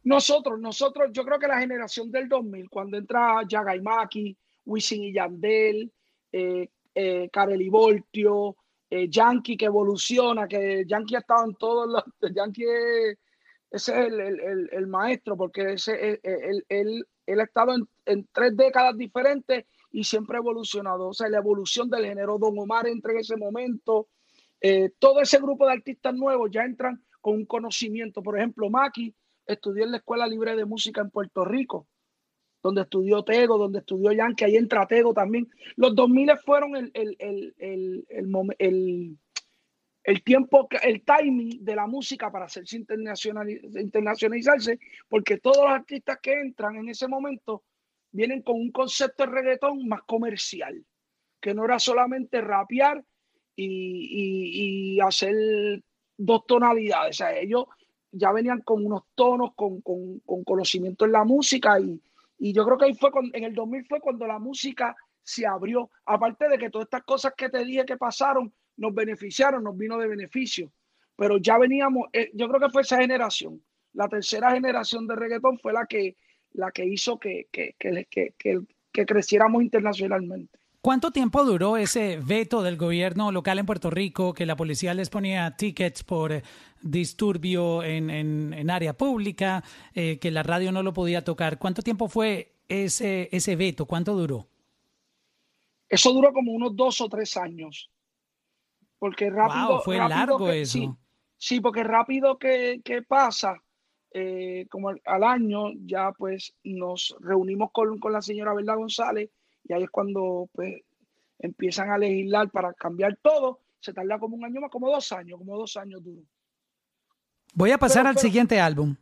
[0.05, 3.43] Nosotros, nosotros, yo creo que la generación del 2000, cuando entra
[3.83, 5.93] Maki, Wisin y Yandel,
[6.33, 7.31] eh, eh,
[7.71, 8.57] Voltio,
[8.91, 12.05] eh, Yankee que evoluciona, que Yankee ha estado en todos los...
[12.35, 12.65] Yankee
[13.69, 18.57] ese es el, el, maestro, porque ese, él, él, él, ha estado en, en tres
[18.57, 19.65] décadas diferentes
[19.97, 21.09] y siempre ha evolucionado.
[21.09, 24.09] O sea, la evolución del género, Don Omar entra en ese momento.
[24.61, 28.23] Eh, todo ese grupo de artistas nuevos ya entran con un conocimiento.
[28.23, 29.15] Por ejemplo, Maki
[29.47, 31.89] estudió en la Escuela Libre de Música en Puerto Rico,
[32.63, 35.49] donde estudió Tego, donde estudió Yankee, ahí entra Tego también.
[35.77, 37.55] Los 2000 fueron el, el, el,
[38.59, 39.19] el,
[40.05, 44.79] el tiempo, el timing de la música para hacerse internacionalizarse,
[45.09, 47.65] porque todos los artistas que entran en ese momento
[48.17, 50.85] vienen con un concepto de reggaetón más comercial,
[51.41, 53.05] que no era solamente rapear
[53.55, 55.35] y, hacer
[56.17, 57.11] dos tonalidades.
[57.11, 57.67] O sea, ellos
[58.11, 59.83] ya venían con unos tonos, con,
[60.45, 62.01] conocimiento en la música y,
[62.53, 65.91] yo creo que ahí fue, en el 2000 fue cuando la música se abrió.
[66.05, 69.99] Aparte de que todas estas cosas que te dije que pasaron nos beneficiaron, nos vino
[69.99, 70.71] de beneficio.
[71.17, 73.63] Pero ya veníamos, eh, yo creo que fue esa generación.
[73.95, 76.17] La tercera generación de reggaetón fue la que
[76.57, 78.07] la que hizo que, que, que,
[78.39, 80.59] que, creciéramos internacionalmente.
[80.81, 85.11] ¿Cuánto tiempo duró ese veto del gobierno local en Puerto Rico que la policía les
[85.11, 86.43] ponía tickets por eh,
[86.81, 91.59] disturbio en, en, área pública, eh, que la radio no lo podía tocar?
[91.59, 93.87] ¿Cuánto tiempo fue ese, ese veto?
[93.87, 94.47] ¿Cuánto duró?
[95.89, 97.91] Eso duró como unos dos o tres años.
[98.99, 99.83] Porque rápido.
[99.83, 100.97] fue largo eso.
[101.37, 103.63] Sí, porque rápido que, que pasa,
[104.19, 109.29] eh, como al, año, ya pues nos reunimos con, la señora Verdad González
[109.65, 110.75] y ahí es cuando pues
[111.39, 113.61] empiezan a legislar para cambiar todo.
[113.79, 116.23] Se tarda como un año más, como dos años, como dos años duro.
[117.53, 118.97] Voy a pasar al siguiente álbum.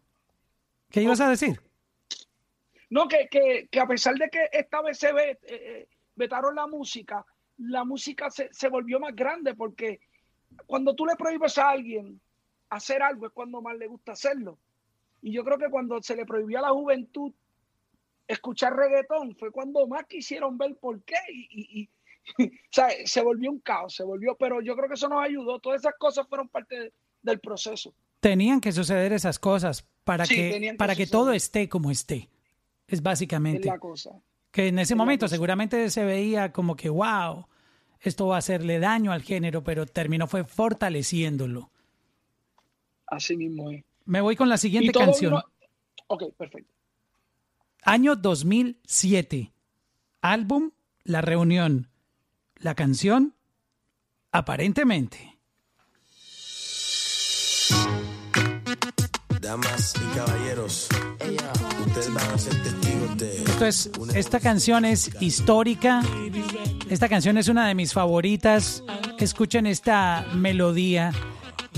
[0.90, 1.60] ¿Qué ibas a decir?
[2.90, 3.28] No, que,
[3.70, 7.24] que, a pesar de que esta vez se ve, eh, eh, vetaron la música,
[7.58, 10.00] la música se, se volvió más grande porque
[10.66, 12.20] cuando tú le prohíbes a alguien
[12.68, 14.58] hacer algo es cuando más le gusta hacerlo.
[15.24, 17.32] Y yo creo que cuando se le prohibió a la juventud
[18.28, 21.88] escuchar reggaetón fue cuando más quisieron ver por qué y,
[22.38, 25.60] o sea, se volvió un caos, se volvió, pero yo creo que eso nos ayudó,
[25.60, 27.94] todas esas cosas fueron parte del proceso.
[28.20, 32.28] Tenían que suceder esas cosas para que, para que todo esté como esté.
[32.86, 33.66] Es básicamente.
[33.66, 34.10] la cosa.
[34.50, 37.46] Que en ese momento seguramente se veía como que, wow,
[38.00, 41.70] esto va a hacerle daño al género, pero terminó fue fortaleciéndolo.
[43.06, 43.84] Así mismo es.
[44.04, 45.40] Me voy con la siguiente canción.
[46.06, 46.72] Ok, perfecto.
[47.82, 49.52] Año 2007.
[50.20, 50.70] Álbum
[51.04, 51.90] La Reunión.
[52.56, 53.34] La canción
[54.34, 55.38] Aparentemente.
[59.40, 60.88] Damas y caballeros,
[61.86, 63.44] ustedes van a ser testigos de.
[63.44, 66.02] Esto es, esta canción es histórica.
[66.90, 68.82] Esta canción es una de mis favoritas.
[69.20, 71.12] Escuchen esta melodía.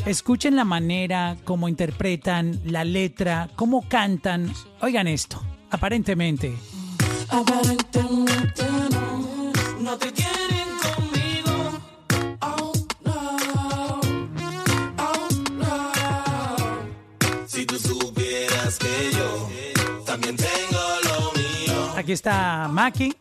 [0.07, 4.53] Escuchen la manera como interpretan la letra, cómo cantan.
[4.81, 6.55] Oigan esto, aparentemente.
[7.29, 11.81] Aparentemente no, no te quieren conmigo.
[12.41, 12.73] Oh,
[13.05, 13.39] no,
[14.99, 15.29] oh,
[15.59, 15.93] no.
[17.49, 19.49] Si tú supieras que yo
[20.05, 21.95] también tengo lo mío.
[21.97, 23.13] Aquí está Maki.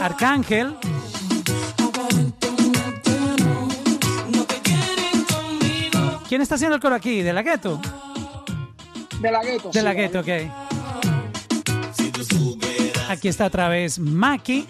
[0.00, 0.74] Arcángel.
[6.30, 7.22] ¿Quién está haciendo el coro aquí?
[7.22, 7.80] ¿De la gueto?
[9.20, 9.70] De la gueto.
[9.70, 10.28] De la gueto, ok.
[13.08, 14.64] Aquí está otra vez Maki.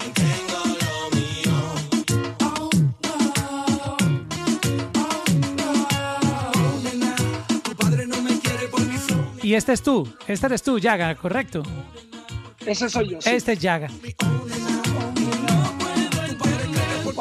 [9.42, 11.62] Y este es tú, este eres tú, Yaga, ¿correcto?
[12.64, 13.20] Ese soy yo.
[13.20, 13.28] sí.
[13.28, 13.88] Este es Yaga.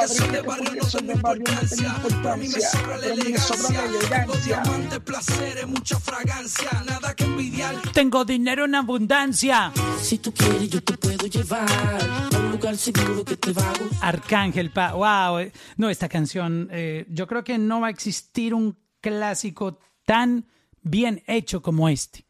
[0.07, 3.07] Tu padrino que porque soy del barrio no tenía importancia, a mí me sobra la
[3.07, 4.63] elegancia.
[5.03, 7.75] placeres, mucha fragancia, nada que envidiar.
[7.93, 9.71] Tengo dinero en abundancia.
[10.01, 13.77] Si tú quieres, yo te puedo llevar a un lugar seguro que te va a
[13.77, 13.99] gustar.
[14.01, 15.39] Arcángel, pa wow.
[15.39, 20.45] eh, No, esta canción, eh, yo creo que no va a existir un clásico tan
[20.81, 22.25] bien hecho como este.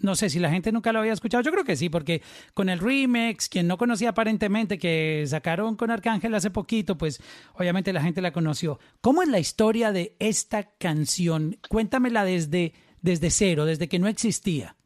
[0.00, 2.22] No sé si la gente nunca lo había escuchado, yo creo que sí, porque
[2.54, 7.22] con el remix, quien no conocía aparentemente que sacaron con Arcángel hace poquito, pues
[7.54, 8.78] obviamente la gente la conoció.
[9.00, 11.58] ¿Cómo es la historia de esta canción?
[11.68, 14.76] Cuéntamela desde, desde cero, desde que no existía.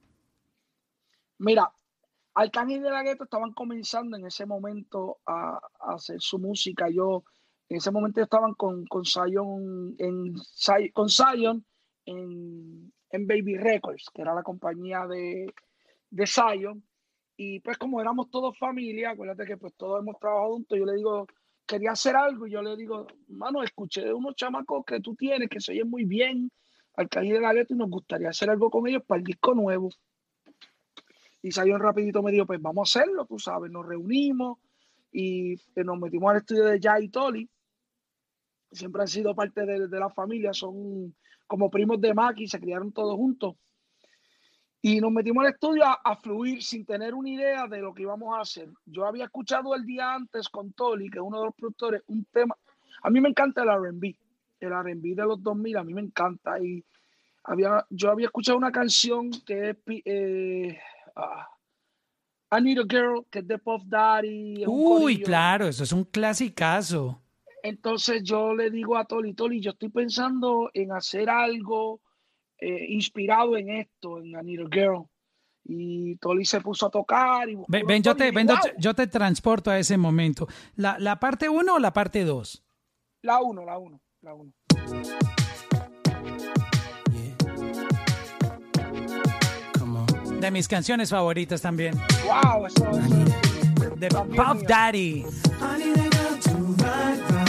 [1.39, 1.73] Mira,
[2.35, 6.89] Arcángel de la Gueto estaban comenzando en ese momento a, hacer su música.
[6.89, 7.25] Yo,
[7.69, 10.35] en ese momento estaban con, con Zion, en,
[10.93, 11.65] con Zion
[12.05, 15.53] en, en Baby Records, que era la compañía de,
[16.11, 16.83] de Zion.
[17.37, 20.95] Y pues como éramos todos familia, acuérdate que pues todos hemos trabajado juntos, yo le
[20.95, 21.27] digo,
[21.67, 25.49] quería hacer algo y yo le digo, mano, escuché de unos chamacos que tú tienes
[25.49, 26.51] que se oyen muy bien,
[26.97, 29.89] Arcángel de la Gueto, y nos gustaría hacer algo con ellos para el disco nuevo.
[31.43, 34.59] Y Zion rapidito me dijo, pues vamos a hacerlo, tú sabes, nos reunimos
[35.13, 37.49] y eh, nos metimos al estudio de Jay Tolly.
[38.73, 41.15] Siempre han sido parte de, de la familia, son
[41.47, 43.57] como primos de Maki, se criaron todos juntos.
[44.83, 48.03] Y nos metimos al estudio a, a fluir sin tener una idea de lo que
[48.03, 48.71] íbamos a hacer.
[48.87, 52.25] Yo había escuchado el día antes con Tolly, que es uno de los productores, un
[52.27, 52.55] tema.
[53.03, 54.15] A mí me encanta el RB,
[54.61, 56.59] el RB de los 2000, a mí me encanta.
[56.61, 56.83] Y
[57.45, 60.79] había, yo había escuchado una canción que es eh,
[61.17, 61.49] ah,
[62.53, 64.65] I Need a Girl, que es de Puff Daddy.
[64.67, 65.27] Uy, corillo.
[65.27, 67.21] claro, eso es un clasicazo.
[67.63, 72.01] Entonces yo le digo a Toli, Toli, yo estoy pensando en hacer algo
[72.59, 75.05] eh, inspirado en esto, en I Need a Girl.
[75.65, 77.49] Y Toli se puso a tocar.
[77.51, 78.81] Y Ven, ven, yo te, ven, dije, yo te- "Wow".
[78.81, 80.49] yo te transporto a ese momento.
[80.77, 82.65] ¿La, la parte 1 o la parte 2?
[83.23, 84.53] La uno, la uno, la uno.
[89.79, 90.41] Come on.
[90.41, 91.95] De mis canciones favoritas también.
[92.25, 93.11] Wow, eso es.
[94.01, 94.55] De mío.
[94.67, 95.25] Daddy.
[95.61, 97.40] I need a girl to ride, ride.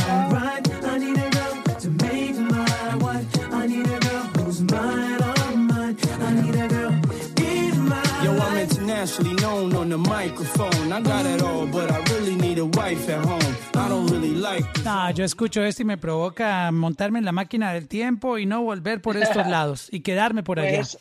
[9.20, 10.91] Known on the microphone.
[10.91, 13.55] I got it all, but I really need a wife at home.
[13.76, 17.74] I don't really like No, yo escucho esto y me provoca montarme en la máquina
[17.74, 20.78] del tiempo y no volver por estos lados y quedarme por allá.
[20.78, 20.97] Pues,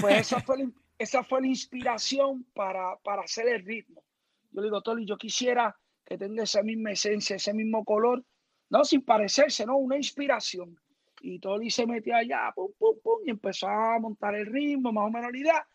[0.00, 4.04] pues esa, fue la, esa fue la inspiración para, para hacer el ritmo.
[4.52, 8.24] Yo le digo, Toli, yo quisiera que tenga esa misma esencia, ese mismo color,
[8.68, 10.76] no sin parecerse, no, una inspiración.
[11.20, 15.06] Y Toli se metió allá, pum, pum, pum, y empezó a montar el ritmo, más
[15.06, 15.66] o menos la idea.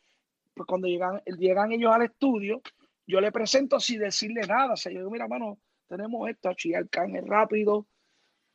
[0.56, 2.62] Pues cuando llegan, llegan ellos al estudio,
[3.06, 4.74] yo le presento sin decirle nada.
[4.74, 7.88] O sea, yo digo, mira, mano, tenemos esto, y Arcángel rápido,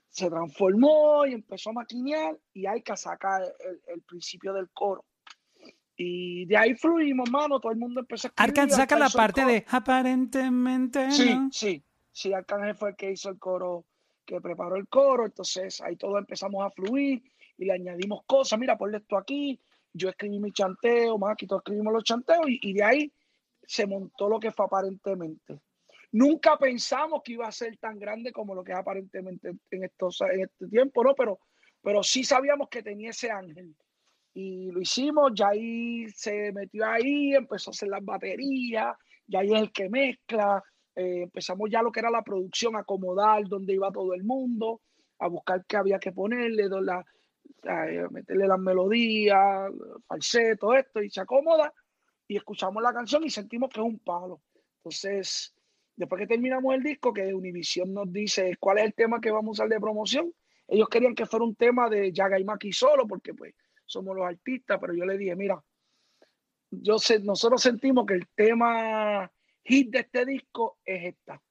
[0.09, 5.05] se transformó y empezó a maquinear y hay que sacar el, el principio del coro.
[5.97, 8.51] Y de ahí fluimos, mano, todo el mundo empezó a escribir.
[8.51, 11.51] Arcan saca la parte de aparentemente Sí, no.
[11.53, 13.85] sí, sí, Arcángel fue el que hizo el coro,
[14.25, 17.23] que preparó el coro, entonces ahí todos empezamos a fluir
[17.59, 19.61] y le añadimos cosas, mira, ponle esto aquí,
[19.93, 23.13] yo escribí mi chanteo, Maki, todos escribimos los chanteos y, de ahí
[23.63, 25.61] se montó lo que fue aparentemente.
[26.13, 30.21] Nunca pensamos que iba a ser tan grande como lo que es aparentemente en, estos,
[30.23, 31.15] en este tiempo, ¿no?
[31.15, 31.39] Pero,
[31.81, 33.77] pero sí sabíamos que tenía ese ángel.
[34.35, 39.53] Y lo hicimos, ya ahí se metió ahí, empezó a hacer las baterías, ya ahí
[39.53, 40.63] es el que mezcla,
[40.95, 44.81] eh, empezamos ya lo que era la producción, acomodar dónde iba todo el mundo,
[45.19, 47.05] a buscar qué había que ponerle, la-
[48.11, 49.71] meterle las melodías,
[50.07, 51.73] falseto, esto, y se acomoda,
[52.27, 54.41] y escuchamos la canción y sentimos que es un palo.
[54.77, 55.55] Entonces,
[55.97, 59.49] después que terminamos el disco, que Univision nos dice cuál es el tema que vamos
[59.49, 60.33] a usar de promoción,
[60.69, 64.25] ellos querían que fuera un tema de Yaga y Maki solo, porque pues somos los
[64.25, 65.63] artistas, pero yo le dije, mira,
[66.71, 69.31] yo sé, nosotros sentimos que el tema
[69.65, 71.43] hit de este disco es esta.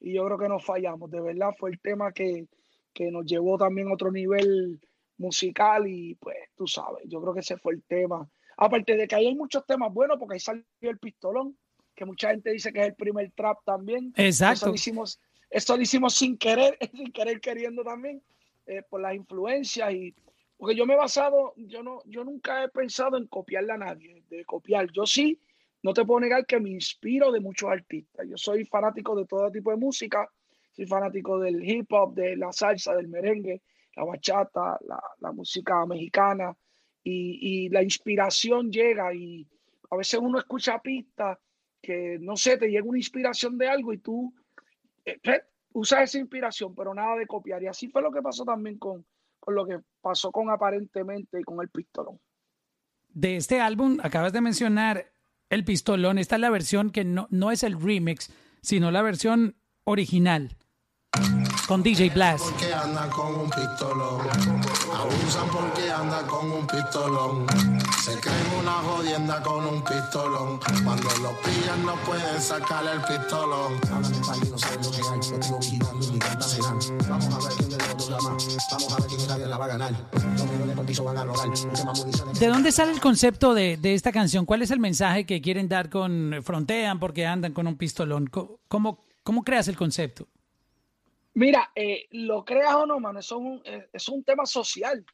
[0.00, 2.46] Y yo creo que no fallamos, de verdad fue el tema que,
[2.92, 4.80] que nos llevó también a otro nivel
[5.18, 8.28] musical y pues tú sabes, yo creo que ese fue el tema.
[8.56, 11.56] Aparte de que ahí hay muchos temas buenos, porque ahí salió el pistolón,
[11.94, 14.12] que mucha gente dice que es el primer trap también.
[14.16, 14.66] Eso Exacto.
[14.68, 18.22] lo hicimos, eso lo hicimos sin querer, sin querer queriendo también,
[18.66, 20.14] eh, por las influencias y
[20.56, 24.24] Porque yo me he basado, yo no, yo nunca he pensado en copiarle a nadie,
[24.28, 24.90] de copiar.
[24.92, 25.40] Yo sí,
[25.82, 28.26] no te puedo negar que me inspiro de muchos artistas.
[28.28, 30.28] Yo soy fanático de todo tipo de música,
[30.72, 33.62] soy fanático del hip hop, de la salsa, del merengue,
[33.98, 34.78] la bachata,
[35.20, 36.56] la, música mexicana,
[37.02, 39.46] y, la inspiración llega y
[39.90, 41.38] a veces uno escucha pistas
[41.80, 44.34] que, no sé, te llega una inspiración de algo y tú
[45.04, 45.42] eh, eh,
[45.72, 47.62] usas esa inspiración, pero nada de copiar.
[47.62, 49.06] Y así fue lo que pasó también con,
[49.46, 52.20] lo que pasó con aparentemente con el pistolón.
[53.08, 55.06] De este álbum, acabas de mencionar
[55.48, 56.18] el pistolón.
[56.18, 58.30] Esta es la versión que no, no es el remix,
[58.60, 60.57] sino la versión original.
[61.68, 62.46] Con DJ Blast.
[62.46, 64.20] porque anda con un pistolón.
[64.96, 67.46] Abusan porque anda con un pistolón.
[68.02, 70.58] Se creen una jodienda con un pistolón.
[70.82, 73.74] Cuando los pillan no pueden sacarle el pistolón.
[73.80, 75.30] De país, no saben lo que hay.
[75.30, 76.78] Lo tengo quitando mi carta serán.
[77.06, 78.56] Vamos a ver quién de los dos la más.
[78.70, 79.92] Vamos a ver quién nadie la va a ganar.
[80.12, 81.48] Los millones por piso van a lograr.
[81.48, 82.40] Mucha más municiones.
[82.40, 84.46] ¿De dónde sale el concepto de, de esta canción?
[84.46, 88.30] ¿Cuál es el mensaje que quieren dar con Frontean porque andan con un pistolón?
[88.68, 90.28] ¿Cómo, cómo creas el concepto?
[91.34, 95.04] Mira, eh, lo creas o no, mano, eso es un, eh, es un tema social.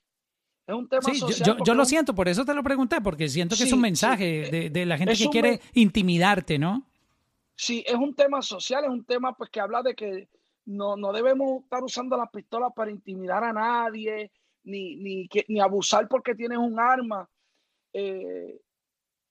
[0.67, 1.59] Es un tema Sí, social.
[1.65, 4.51] yo- lo siento, por eso te lo pregunté, porque siento que es un mensaje eh,
[4.51, 6.87] de, de la gente que quiere intimidarte, ¿no?
[7.55, 10.29] Sí, es un tema social, es un tema pues que habla de que
[10.65, 15.61] no, no debemos estar usando las pistolas para intimidar a nadie, ni, ni, que- ni
[15.61, 17.29] abusar porque tienes un arma.
[17.93, 18.59] Eh,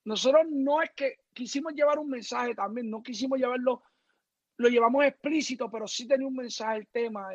[0.06, 3.82] nosotros no es que quisimos llevar un mensaje también, no quisimos llevarlo,
[4.58, 7.30] lo llevamos explícito, pero sí tenía un mensaje el tema.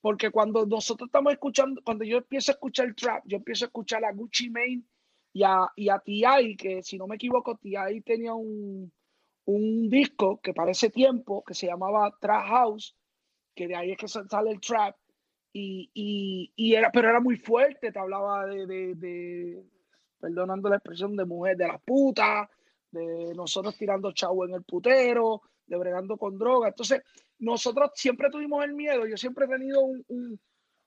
[0.00, 4.04] porque cuando nosotros estamos escuchando, cuando yo empiezo a escuchar trap, yo empiezo a escuchar
[4.04, 4.82] a Gucci Mane
[5.32, 8.02] y a, y a T.I., que si no me equivoco, T.I.
[8.02, 8.92] tenía un,
[9.46, 12.96] un disco que para ese tiempo, que se llamaba Trap House,
[13.54, 14.96] que de ahí es que sa- sale el trap,
[15.52, 19.64] y, y, y era, pero era muy fuerte, te hablaba de, de,
[20.18, 22.50] perdonando la expresión, de mujer, de la puta,
[22.90, 26.68] de nosotros tirando chavo en el putero, de bregando con droga.
[26.68, 27.02] Entonces,
[27.38, 30.40] nosotros siempre tuvimos el miedo, yo siempre he tenido un- un-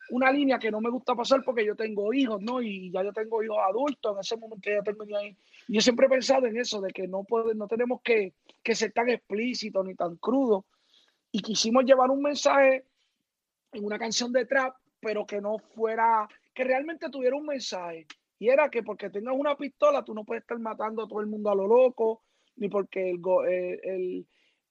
[0.10, 2.62] una línea que no me gusta pasar porque yo tengo hijos, ¿no?
[2.62, 5.36] Y ya yo tengo hijos adultos, en ese momento ya tengo ahí.
[5.68, 8.94] Yo siempre he pensado en eso, de que no, puede, no tenemos que, que ser
[8.94, 10.64] tan explícitos ni tan crudos.
[11.32, 12.86] Y quisimos llevar un mensaje
[13.74, 18.08] en una canción de trap, pero que no fuera, que realmente tuviera un mensaje.
[18.40, 21.28] Y era que porque tengas una pistola, tú no puedes estar matando a todo el
[21.28, 22.24] mundo a lo loco,
[22.56, 23.20] ni porque el,
[23.50, 24.28] eh, el,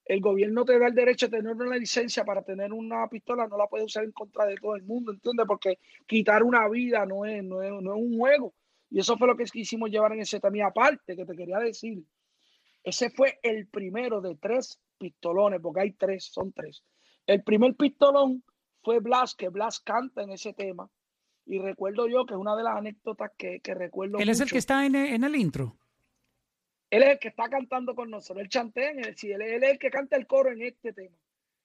[0.06, 3.58] el gobierno te da el derecho de tener una licencia para tener una pistola, no
[3.58, 5.46] la puedes usar en contra de todo el mundo, ¿entiendes?
[5.46, 8.54] Porque quitar una vida no es, no es, no es un juego.
[8.88, 10.56] Y eso fue lo que quisimos llevar en ese tema.
[10.58, 12.04] Y aparte, que te quería decir,
[12.84, 16.84] ese fue el primero de tres pistolones, porque hay tres, son tres.
[17.26, 18.44] El primer pistolón
[18.82, 20.88] fue Blas, que Blas canta en ese tema.
[21.46, 24.18] Y recuerdo yo que es una de las anécdotas que, que recuerdo.
[24.18, 25.76] Él es el que está en, en el intro.
[26.90, 28.42] Él es el que está cantando con nosotros.
[28.42, 31.16] Él chantea en el, sí, él, es- el que canta el coro en este tema.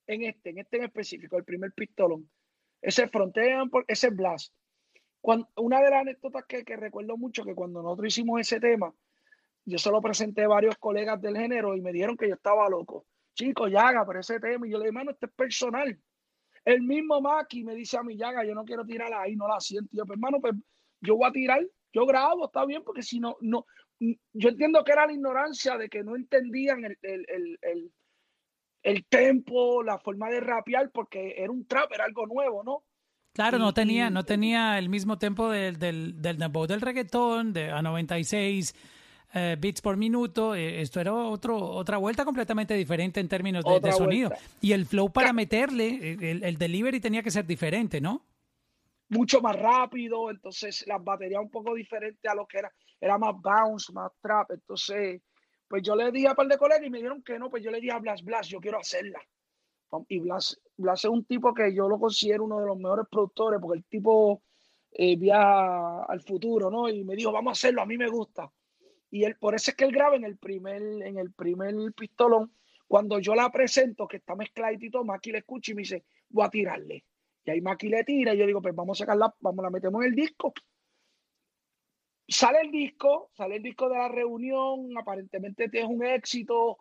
[0.08, 2.30] En este, en este en específico, el primer pistolón.
[2.82, 4.54] Ese es Frontean, ese es Blast.
[5.22, 8.94] Cuando, una de las anécdotas que, que recuerdo mucho que cuando nosotros hicimos ese tema,
[9.66, 12.68] yo se lo presenté a varios colegas del género y me dijeron que yo estaba
[12.68, 13.06] loco.
[13.36, 14.68] Chico, Yaga, pero ese tema.
[14.68, 16.00] Y yo le dije, mano, este es personal.
[16.66, 19.60] El mismo Maki me dice a mi Yaga, yo no quiero tirarla ahí, no la
[19.60, 19.90] siento.
[19.94, 20.54] Y yo, pues, hermano, pues
[21.00, 23.66] yo voy a tirar, yo grabo, está bien, porque si no, no,
[24.34, 27.92] yo entiendo que era la ignorancia de que no entendían el, el, el, el,
[28.84, 32.84] el tempo, la forma de rapear, porque era un trap, era algo nuevo, ¿no?
[33.34, 37.70] Claro, no tenía, no tenía el mismo tempo del, del, del dembow del reggaetón, de
[37.72, 38.76] a 96
[39.34, 40.54] eh, beats por minuto.
[40.56, 44.30] eh, esto era otro, otra vuelta completamente diferente en términos de, sonido.
[44.30, 44.46] vuelta.
[44.60, 48.26] Y el flow para meterle, el, el delivery tenía que ser diferente, ¿no?
[49.12, 52.72] mucho más rápido, entonces las baterías un poco diferentes a lo que era,
[53.02, 55.22] era más bounce, más trap, entonces,
[55.68, 57.64] pues yo le dije a un par de colegas y me dijeron que no, pues
[57.64, 59.20] yo le dije a Blas, Blas, yo quiero hacerla.
[60.08, 63.60] Y Blas, Blas es un tipo que yo lo considero uno de los mejores productores,
[63.60, 64.44] porque el tipo
[64.92, 66.88] eh, viaja al futuro, ¿no?
[66.88, 68.52] Y me dijo, vamos a hacerlo, a mí me gusta.
[69.10, 72.54] Y él, por eso es que él graba en el primer, en el primer pistolón,
[72.88, 74.36] cuando yo la presento, que está
[74.92, 77.06] todo, Maki le escucha y me dice, voy a tirarle.
[77.44, 80.02] Y ahí Maki le tira y yo digo, pues vamos a sacarla, vamos, la metemos
[80.02, 80.54] en el disco.
[82.32, 86.78] Sale el disco, sale el disco de la reunión, aparentemente es un éxito.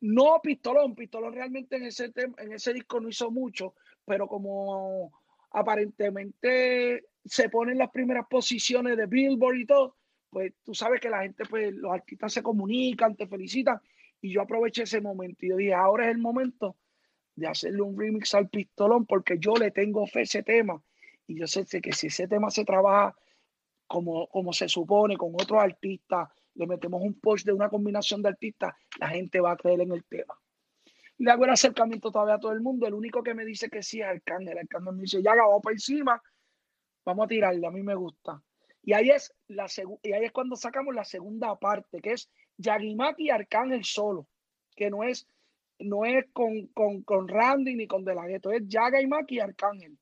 [0.00, 3.74] No Pistolón, Pistolón realmente en ese, en ese disco no hizo mucho,
[4.06, 5.12] pero como
[5.50, 9.96] aparentemente se ponen las primeras posiciones de Billboard y todo,
[10.30, 13.78] pues tú sabes que la gente, pues los artistas se comunican, te felicitan,
[14.22, 16.78] y yo aproveché ese momento y yo dije, ahora es el momento
[17.36, 20.82] de hacerle un remix al pistolón porque yo le tengo fe a ese tema
[21.26, 23.14] Y yo sé que si ese tema se trabaja
[23.88, 28.28] como, como se supone, con otros artistas, le metemos un push de una combinación de
[28.28, 30.38] artistas, la gente va a creer en el tema.
[31.16, 32.86] Le hago el acercamiento todavía a todo el mundo.
[32.86, 34.56] El único que me dice que sí es Arcángel.
[34.56, 36.22] Arcángel me dice, ya vamos para encima,
[37.04, 38.40] vamos a tirarle, a mí me gusta.
[38.82, 39.66] Y ahí es, la
[40.02, 44.28] y ahí es cuando sacamos la segunda parte, que es Yagimaki y Arcángel solo,
[44.76, 45.26] que no es,
[45.80, 49.36] no es con, con, con Randy ni con De La Ghetto, es Yaga y Maki
[49.36, 49.98] y Arcángel.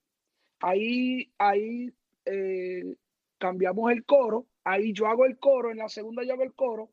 [0.60, 1.92] Ahí, ahí
[2.26, 2.96] eh,
[3.38, 6.90] cambiamos el coro, ahí yo hago el coro, en la segunda yo hago el coro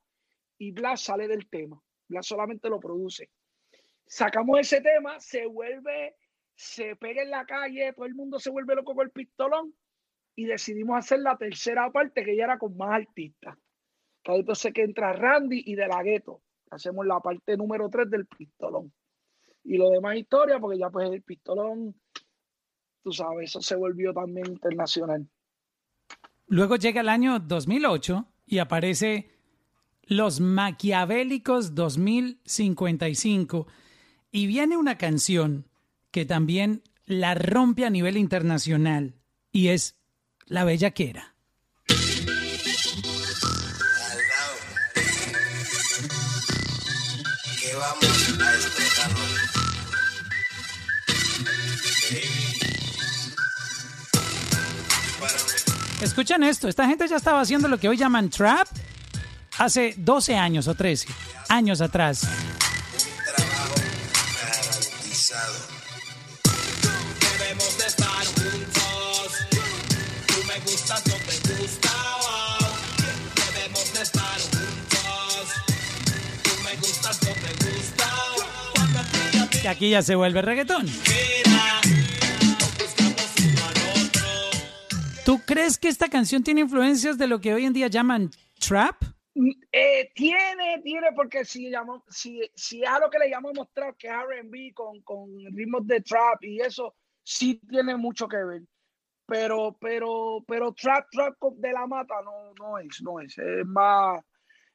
[0.57, 1.81] y Blas sale del tema.
[2.07, 3.29] Blas solamente lo produce.
[4.05, 6.15] Sacamos ese tema, se vuelve,
[6.55, 9.73] se pega en la calle, todo el mundo se vuelve loco con el pistolón
[10.35, 13.57] y decidimos hacer la tercera parte que ya era con más artistas.
[14.23, 16.41] Entonces que entra Randy y De La Ghetto.
[16.71, 18.91] Hacemos la parte número 3 del pistolón.
[19.63, 21.95] Y lo demás historia, porque ya pues el pistolón,
[23.03, 25.27] tú sabes, eso se volvió también internacional.
[26.47, 29.31] Luego llega el año 2008 y aparece
[30.03, 33.67] Los Maquiavélicos 2055
[34.31, 35.67] y viene una canción
[36.11, 39.15] que también la rompe a nivel internacional
[39.51, 39.95] y es
[40.45, 41.35] La Bellaquera.
[47.61, 48.12] que vamos
[56.03, 58.67] Escuchen esto, esta gente ya estaba haciendo lo que hoy llaman trap
[59.57, 61.07] hace 12 años o 13
[61.47, 62.27] años atrás.
[63.23, 63.75] Trabajo
[64.35, 65.53] garantizado.
[67.39, 68.83] Debemos de estar juntos.
[79.63, 80.85] Y aquí ya se vuelve reggaetón.
[80.85, 81.62] mira,
[85.25, 88.95] ¿Tú crees que esta canción tiene influencias de lo que hoy en día llaman trap?
[89.71, 93.95] Eh, tiene, tiene, porque si, llamamos, si, si es a lo que le llamamos trap,
[93.97, 98.61] que es RB con, con ritmos de trap y eso, sí tiene mucho que ver.
[99.25, 103.37] Pero, pero, pero trap, trap de la mata no, no es, no es.
[103.37, 104.21] Es más,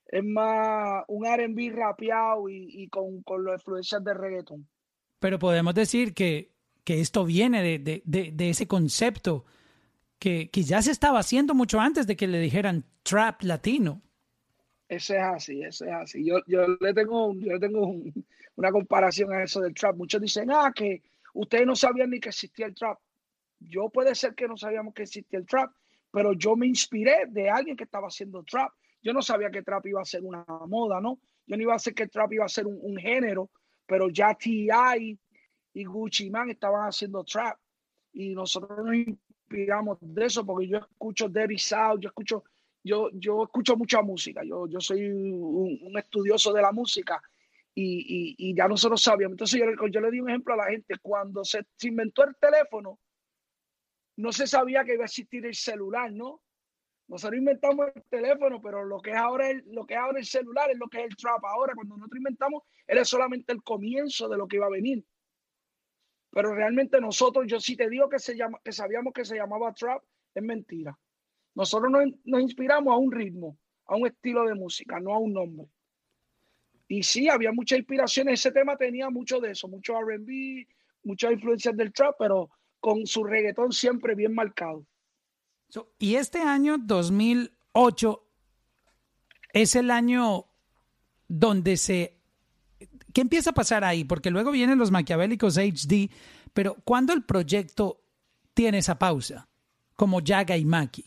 [0.07, 4.67] es más un RB rapeado y, y con, con las influencias de reggaeton.
[5.21, 6.53] Pero podemos decir que,
[6.85, 9.45] que esto viene de, de- de- de ese concepto
[10.19, 14.03] que, que ya se estaba haciendo mucho antes de que le dijeran trap latino.
[14.89, 16.25] Ese es así, ese es así.
[16.25, 19.97] Yo, yo le tengo, un- yo tengo un- una comparación a eso del trap.
[19.97, 21.03] Muchos dicen, ah, que
[21.35, 22.99] ustedes no sabían ni que existía el trap.
[23.61, 25.71] Yo puede ser que no sabíamos que existía el trap,
[26.11, 28.73] pero yo me inspiré de alguien que estaba haciendo trap.
[29.03, 31.19] Yo no sabía que trap iba a ser una moda, ¿no?
[31.47, 33.51] Yo no iba a ser que trap iba a ser un, un género,
[33.87, 35.19] pero ya T.I.
[35.75, 37.59] y Gucci Man estaban haciendo trap.
[38.13, 38.95] Y nosotros nos
[39.49, 42.45] inspiramos de eso, porque yo escucho Dirty South, yo escucho
[42.85, 47.21] yo, yo escucho mucha música, yo, yo soy un, estudioso de la música
[47.75, 49.33] y, y- y ya nosotros sabíamos.
[49.35, 52.37] Entonces yo, le- yo le di un ejemplo a la gente, cuando se, inventó el
[52.37, 52.99] teléfono,
[54.17, 56.41] no se sabía que iba a existir el celular, ¿no?
[57.09, 60.71] Nosotros inventamos el teléfono, pero lo que es ahora el, lo que ahora el celular
[60.71, 61.45] es lo que es el trap.
[61.45, 65.05] Ahora, cuando nosotros inventamos, era solamente el comienzo de lo que iba a venir.
[66.39, 69.75] Pero realmente nosotros, yo sí te digo que, se llama, que sabíamos que se llamaba
[69.75, 70.97] trap, es mentira.
[71.57, 75.33] Nosotros nos, nos inspiramos a un ritmo, a un estilo de música, no a un
[75.33, 75.67] nombre.
[76.87, 78.39] Y sí, había muchas inspiraciones.
[78.39, 80.65] Ese tema tenía mucho de eso, mucho RB,
[81.03, 84.87] muchas influencias del trap, pero con su reggaetón siempre bien marcado.
[85.99, 88.29] Y este año 2008
[89.55, 90.45] es el año
[91.27, 92.18] donde se...
[93.13, 94.05] ¿Qué empieza a pasar ahí?
[94.05, 96.11] Porque luego vienen los maquiavélicos HD,
[96.53, 98.01] pero ¿cuándo el proyecto
[98.55, 99.49] tiene esa pausa?
[99.97, 101.05] Como Yaga y Maki.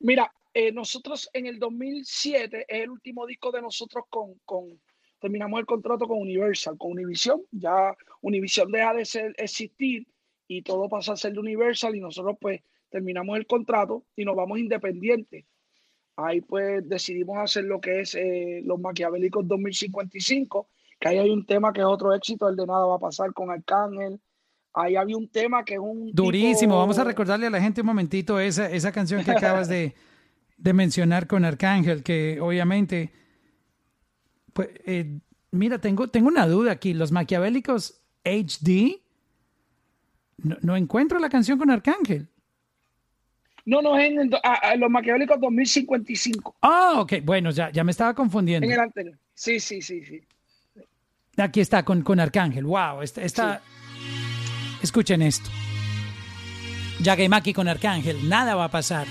[0.00, 4.80] Mira, eh, nosotros en el 2007 es el último disco de nosotros con, con
[5.22, 7.40] terminamos el contrato con Universal, con Univision.
[7.52, 10.06] Ya Univision deja de ser, existir
[10.48, 12.60] y todo pasa a ser de Universal y nosotros pues
[12.90, 15.46] terminamos el contrato y nos vamos independientes.
[16.16, 20.68] Ahí pues decidimos hacer lo que es eh, los Maquiavélicos 2055,
[21.00, 23.32] que ahí hay un tema que es otro éxito, el de Nada va a pasar
[23.32, 24.20] con Arcángel.
[24.74, 26.12] Ahí había un tema que es un...
[26.12, 26.74] Durísimo.
[26.74, 29.94] tipo- Vamos a recordarle a la gente un momentito esa, esa canción que acabas de,
[30.56, 33.12] de mencionar con Arcángel, que obviamente...
[34.52, 35.18] Pues, eh,
[35.50, 36.94] mira, tengo, tengo una duda aquí.
[36.94, 39.00] Los maquiavélicos HD...
[40.38, 42.28] No, no encuentro la canción con Arcángel.
[43.64, 46.56] No, no, es en ah, ah, los Maquiavélicos 2055.
[46.62, 47.14] Ah, ok.
[47.22, 48.66] Bueno, ya, ya me estaba confundiendo.
[48.66, 49.16] En el anterior.
[49.34, 50.20] Sí, sí, sí, sí.
[51.36, 52.64] Aquí está con, con Arcángel.
[52.64, 53.62] Wow, esta, esta-
[54.82, 55.48] escuchen esto.
[57.00, 58.28] Yaga y Maki con Arcángel.
[58.28, 59.06] Nada va a pasar.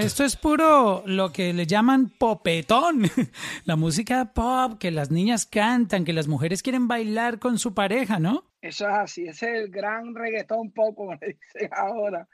[0.00, 3.02] Esto es puro lo que le llaman popetón.
[3.64, 8.18] La música pop que las niñas cantan, que las mujeres quieren bailar con su pareja,
[8.18, 8.44] ¿no?
[8.62, 12.26] Eso es así, ese es el gran reggaetón pop, como le dicen ahora,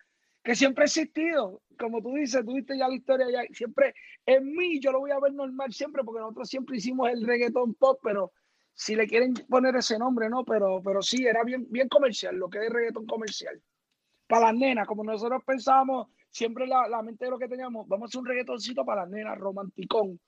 [0.43, 1.61] que siempre ha existido.
[1.79, 3.95] Como tú dices, tú viste ya la historia, ya siempre
[4.25, 7.75] en mí yo lo voy a ver normal siempre, porque nosotros siempre hicimos el reggaetón
[7.75, 8.33] pop, pero
[8.79, 10.45] si le quieren poner ese nombre, ¿no?
[10.45, 13.59] Pero, pero sí, era bien, bien comercial, lo que es reggaetón comercial.
[14.29, 18.07] Para las nenas, como nosotros pensábamos, siempre la, la mente de lo que teníamos, vamos
[18.07, 20.20] a hacer un reggaetoncito para las nenas, romanticón.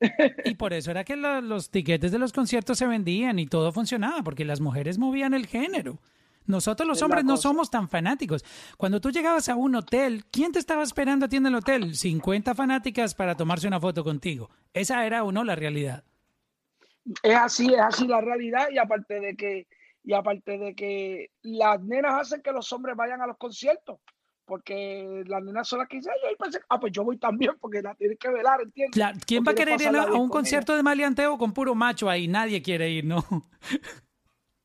[0.44, 3.70] Y por eso era que lo- los tiquetes de los conciertos se vendían y todo
[3.72, 6.00] funcionaba, porque las mujeres movían el género.
[6.46, 8.44] Nosotros los hombres no somos tan fanáticos.
[8.76, 11.94] Cuando tú llegabas a un hotel, ¿quién te estaba esperando a ti en el hotel?
[11.94, 14.50] 50 fanáticas para tomarse una foto contigo.
[14.72, 16.02] Esa era o no la realidad.
[17.22, 19.66] Es así, es así la realidad y aparte de que
[20.04, 24.00] y aparte de que las nenas hacen que los hombres vayan a los conciertos,
[24.44, 27.82] porque las nenas son las que dicen, "Ay, pensé- ah, pues yo voy también porque
[27.82, 28.92] la tienes que velar, ¿entiendes?
[28.94, 32.10] Claro, ¿Quién va a querer ir a, un con concierto de maleanteo con puro macho
[32.10, 32.26] ahí?
[32.26, 33.24] Nadie quiere ir, ¿no?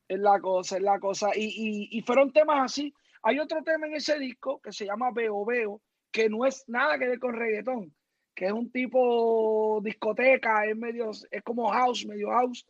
[0.08, 1.30] Es la cosa, es la cosa.
[1.36, 2.92] Y, y, y fueron temas así.
[3.22, 5.80] Hay otro tema en ese disco que se llama Veo Veo,
[6.10, 7.94] que no es nada que ver con reggaetón,
[8.38, 12.64] que es un tipo discoteca, es medio, es como house, medio house,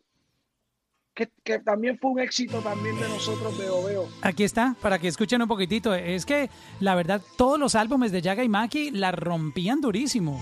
[1.13, 4.09] que, que también fue un éxito también de nosotros, Veo Veo.
[4.23, 5.93] Aquí está, para que escuchen un poquitito.
[5.93, 6.49] Es que,
[6.79, 10.41] la verdad, todos los álbumes de Yaga y Maki la rompían durísimo.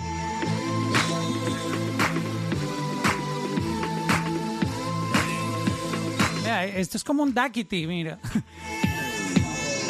[6.42, 8.18] Mira, esto es como un Daquiti, mira.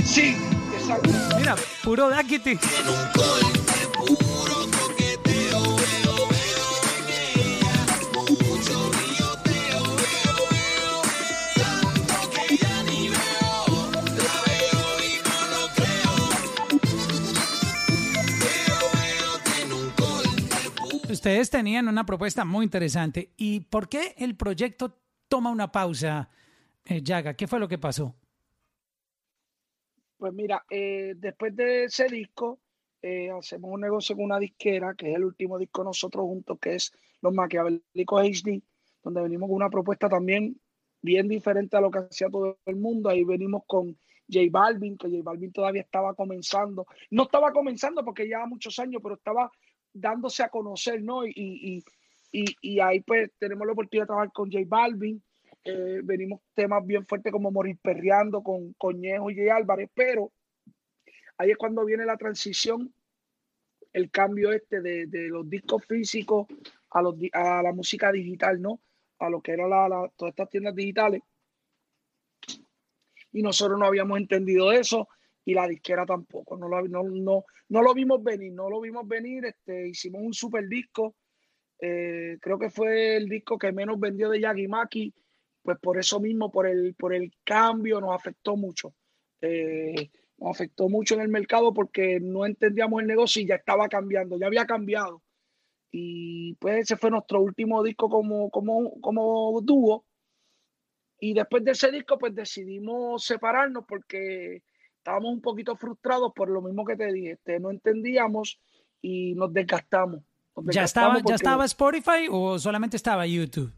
[0.03, 0.35] Sí,
[0.73, 1.11] exacto.
[1.37, 2.57] Mira, puro Daquiti.
[21.27, 23.33] Ustedes tenían una propuesta muy interesante.
[23.35, 24.97] ¿Y por qué el proyecto
[25.27, 26.29] toma una pausa,
[26.85, 27.33] eh, Yaga?
[27.33, 28.15] ¿Qué fue lo que pasó?
[30.15, 32.59] Pues mira, eh, después de ese disco,
[33.01, 36.75] eh, hacemos un negocio con una disquera, que es el último disco nosotros juntos, que
[36.75, 38.61] es Los Maquiavélicos HD,
[39.03, 40.57] donde venimos con una propuesta también
[41.01, 43.09] bien diferente a lo que hacía todo el mundo.
[43.09, 43.97] Ahí venimos con
[44.31, 46.87] J Balvin, que J Balvin todavía estaba comenzando.
[47.09, 49.51] No estaba comenzando porque lleva muchos años, pero estaba
[49.93, 51.25] dándose a conocer, ¿no?
[51.25, 51.83] Y, y,
[52.31, 55.21] y, y ahí pues tenemos la oportunidad de trabajar con J Balvin.
[55.63, 60.31] Eh, venimos temas bien fuertes como Morir Perreando con Coñejo y J Álvarez, pero
[61.37, 62.93] ahí es cuando viene la transición,
[63.91, 66.47] el cambio este de, de los discos físicos
[66.91, 68.79] a, los, a la música digital, ¿no?
[69.19, 71.21] A lo que eran la- todas estas tiendas digitales.
[73.33, 75.09] Y nosotros no habíamos entendido eso
[75.47, 76.57] y la disquera tampoco.
[76.57, 79.45] No lo, no, no, no lo vimos venir, no lo vimos venir.
[79.45, 81.15] Este, hicimos un super disco.
[81.79, 85.13] eh, creo que fue el disco que menos vendió de Yagi Maki.
[85.63, 88.93] Pues por eso mismo, por el, por el cambio, nos afectó mucho.
[89.39, 93.87] Eh, nos afectó mucho en el mercado porque no entendíamos el negocio y ya estaba
[93.87, 95.23] cambiando, ya había cambiado.
[95.91, 100.05] Y pues ese fue nuestro último disco como, como, como dúo.
[101.21, 104.61] Y después de ese disco, pues decidimos separarnos porque
[105.07, 107.31] estábamos un poquito frustrados por lo mismo que te dije.
[107.31, 108.59] Este, no entendíamos
[109.01, 110.21] y nos desgastamos.
[110.53, 113.71] Nos ¿Ya estaba, ¿Ya estaba Spotify o solamente estaba YouTube?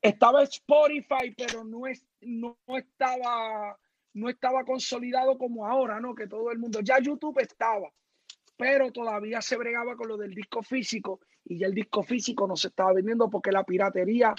[0.00, 3.76] Estaba Spotify, pero no, es, no estaba
[4.14, 6.14] no estaba consolidado como ahora, ¿no?
[6.14, 7.88] Que todo el mundo, ya YouTube estaba,
[8.56, 12.56] pero todavía se bregaba con lo del disco físico y ya el disco físico no
[12.56, 14.34] se estaba vendiendo porque la piratería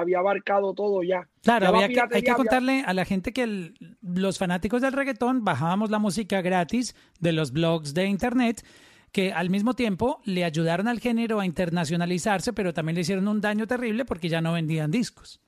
[0.00, 1.28] había abarcado todo ya.
[1.42, 4.92] Claro, Ya había que, hay que contarle a la gente que el- los fanáticos del
[4.92, 8.64] reggaetón bajábamos la música gratis de los blogs de internet
[9.12, 13.40] que al mismo tiempo le ayudaron al género a internacionalizarse, pero también le hicieron un
[13.40, 15.40] daño terrible porque ya no vendían discos.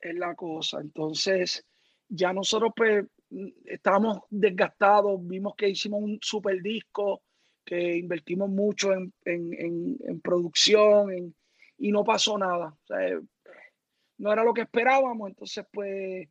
[0.00, 0.80] es la cosa.
[0.80, 1.64] Entonces,
[2.08, 3.04] ya nosotros pues
[3.64, 7.22] estábamos desgastados, vimos que hicimos un super disco,
[7.64, 11.34] que invertimos mucho en, en- en- en producción en-
[11.78, 12.76] y no pasó nada.
[12.82, 13.20] O sea, eh,
[14.18, 16.28] no era lo que esperábamos, entonces pues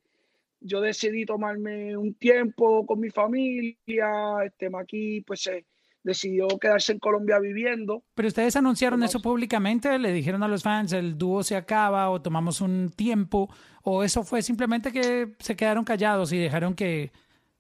[0.60, 5.66] yo decidí tomarme un tiempo con mi familia, este Maki pues se
[6.04, 8.04] decidió quedarse en Colombia viviendo.
[8.16, 12.22] Pero ustedes anunciaron eso públicamente, le dijeron a los fans, el dúo se acaba o
[12.22, 13.50] tomamos un tiempo,
[13.84, 17.12] o eso fue simplemente que se quedaron callados y dejaron que,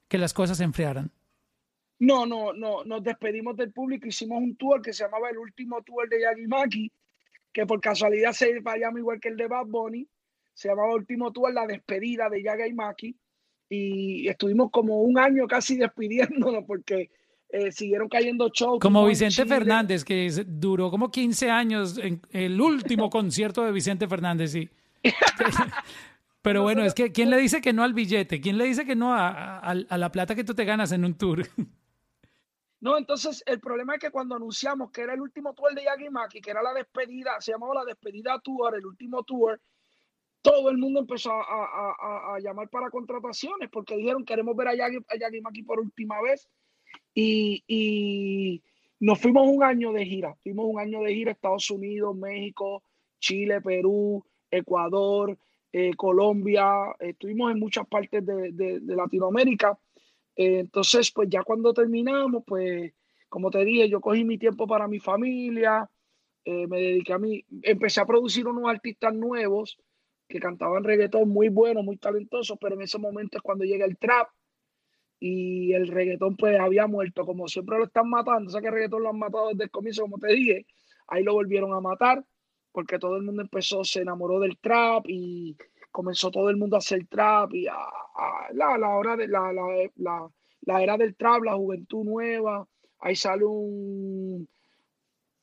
[0.07, 1.11] que las cosas se enfriaran.
[1.99, 5.81] No, no, no, nos despedimos del público, hicimos un tour que se llamaba el último
[5.81, 6.91] tour de Yagi Maki,
[7.57, 10.07] que por casualidad se llama igual que el de Bad Bunny,
[10.53, 13.17] se llamaba Último Tour, la despedida de Yaga y Maki,
[13.67, 17.09] y estuvimos como un año casi despidiéndonos porque
[17.49, 18.79] eh, siguieron cayendo shows.
[18.79, 19.43] Como en Vicente.
[19.47, 24.69] Fernández, que duró como 15 años en el último concierto de Vicente Fernández, sí.
[26.43, 28.39] Pero bueno, es que ¿quién le dice que no al billete?
[28.39, 31.03] ¿Quién le dice que no a, a- a la plata que tú te ganas en
[31.05, 31.41] un tour?
[32.79, 36.09] No, entonces el problema es que cuando anunciamos que era el último tour de Yagi
[36.09, 39.59] Maki, que era la despedida, se llamaba la despedida tour, el último tour,
[40.43, 44.75] todo el mundo empezó a, a- a- llamar para contrataciones porque dijeron queremos ver a
[44.75, 46.47] Yagi, a Yagi Maki por última vez
[47.15, 48.63] y, y
[48.99, 52.83] nos fuimos un año de gira, fuimos un año de gira Estados Unidos, México,
[53.19, 55.35] Chile, Perú, Ecuador,
[55.73, 59.77] eh, Colombia, estuvimos en muchas partes de- de Latinoamérica.
[60.37, 62.93] Eh, entonces, pues ya cuando terminamos, pues
[63.27, 65.89] como te dije, yo cogí mi tiempo para mi familia,
[66.45, 69.77] eh, me dediqué a mí, empecé a producir unos artistas nuevos
[70.29, 73.97] que cantaban reggaetón muy buenos, muy talentosos, pero en ese momento es cuando llega el
[73.97, 74.29] trap
[75.19, 78.73] y el reggaetón pues había muerto, como siempre lo están matando, o sea que el
[78.73, 80.67] reggaetón lo han matado desde el comienzo, como te dije,
[81.07, 82.23] ahí lo volvieron a matar
[82.71, 85.57] porque todo el mundo empezó, se enamoró del trap y
[85.97, 87.73] comenzó todo el mundo a hacer trap y a,
[88.53, 90.29] la, hora de la, la,
[90.61, 92.67] la, era del trap, la juventud nueva,
[92.99, 94.47] ahí sale un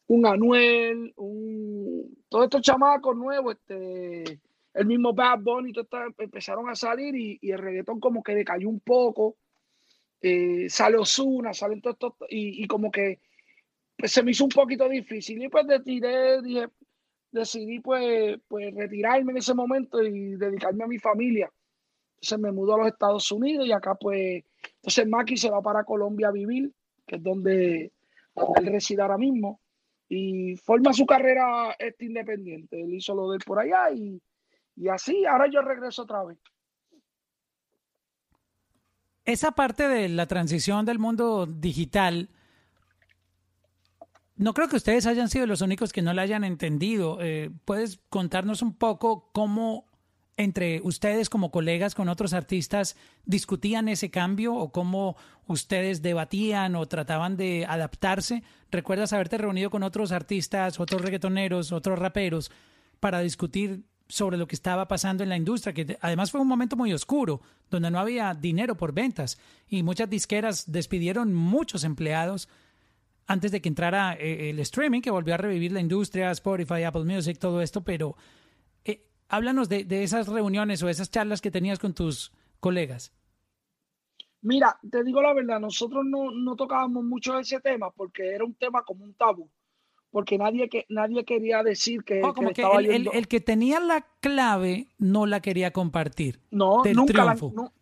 [0.07, 4.41] un Anuel, un todos estos chamacos nuevos, este
[4.75, 8.69] el mismo Bad Bunny, todo esto empezaron a salir y, el reggaetón como que decayó
[8.69, 9.37] un poco.
[10.21, 13.19] Eh, sale Ozuna, salen todos estos y, como que
[13.97, 16.01] pues, se me hizo un poquito difícil y pues decidí,
[16.45, 16.69] dije,
[17.35, 21.51] decidí pues, pues retirarme en ese momento y dedicarme a mi familia.
[22.15, 24.45] Entonces me mudó a los Estados Unidos y acá pues,
[24.77, 26.73] entonces Maki se va para Colombia a vivir,
[27.07, 27.93] que es donde,
[28.57, 29.61] él reside ahora mismo,
[30.09, 32.81] y forma su carrera este independiente.
[32.81, 34.21] Él hizo lo de él por allá y,
[34.77, 36.39] y así, ahora yo regreso otra vez.
[39.25, 42.29] Esa parte de la transición del mundo digital,
[44.37, 47.19] no creo que ustedes hayan sido los únicos que no la hayan entendido.
[47.21, 49.87] Eh, ¿Puedes contarnos un poco cómo
[50.37, 55.17] entre ustedes como colegas con otros artistas discutían ese cambio o cómo
[55.47, 58.43] ustedes debatían o trataban de adaptarse?
[58.71, 62.51] ¿Recuerdas haberte reunido con otros artistas, otros reggaetoneros, otros raperos
[62.99, 66.77] para discutir sobre lo que estaba pasando en la industria, que además fue un momento
[66.77, 67.41] muy oscuro,
[67.71, 69.39] donde no había dinero por ventas
[69.69, 72.49] y muchas disqueras despidieron muchos empleados
[73.27, 77.05] antes de que entrara eh, el streaming, que volvió a revivir la industria, Spotify, Apple
[77.05, 78.17] Music, todo esto, pero
[78.85, 83.13] eh, háblanos de, de esas reuniones o esas charlas que tenías con tus colegas.
[84.43, 88.55] Mira, te digo la verdad, nosotros no, no tocábamos mucho ese tema porque era un
[88.55, 89.49] tema como un tabú,
[90.11, 93.13] porque nadie, que, nadie quería decir que, Oh, que como que estaba el, el- yendo-
[93.15, 96.41] el que tenía la clave no la quería compartir.
[96.51, 97.73] No, del nunca la, no,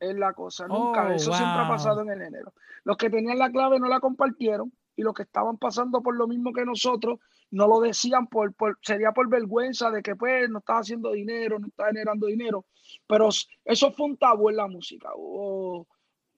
[0.00, 1.06] es la cosa, nunca.
[1.06, 2.52] Oh, Eso siempre ha pasado en el género.
[2.82, 6.26] Los que tenían la clave no la compartieron y los que estaban pasando por lo
[6.26, 7.20] mismo que nosotros
[7.52, 8.52] no lo decían por,
[8.82, 12.66] sería por vergüenza de que pues no estaba haciendo dinero, no estaba generando dinero.
[13.06, 13.28] Pero
[13.64, 15.10] eso fue un tabú en la música.
[15.14, 15.86] Hubo-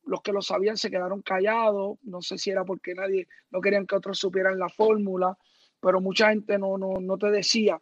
[0.05, 1.99] los que lo sabían se quedaron callados.
[2.03, 5.39] No sé si era porque nadie no querían que otros supieran la fórmula,
[5.81, 7.81] pero mucha gente no, no, no te decía.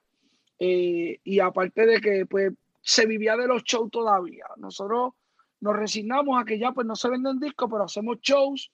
[0.60, 2.52] Eh, y aparte de que pues
[2.82, 4.44] se vivía de los shows todavía.
[4.58, 5.14] Nosotros
[5.60, 8.70] nos resignamos a que ya pues no se venden discos, pero hacemos shows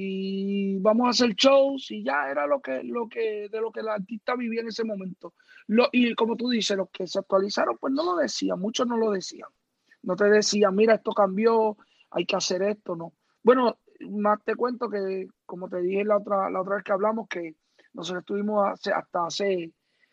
[0.00, 3.80] y vamos a hacer shows y ya era lo que, lo que, de lo que
[3.80, 5.34] el artista vivía en ese momento.
[5.66, 8.96] Lo, y como tú dices, los que se actualizaron pues no lo decían, muchos no
[8.96, 9.48] lo decían.
[10.02, 11.76] No te decían, mira, esto cambió,
[12.10, 13.12] hay que hacer esto, no.
[13.42, 13.78] Bueno,
[14.10, 17.56] más te cuento que, como te dije la otra, la otra vez que hablamos, que
[17.92, 19.72] nosotros estuvimos hace- hasta hace,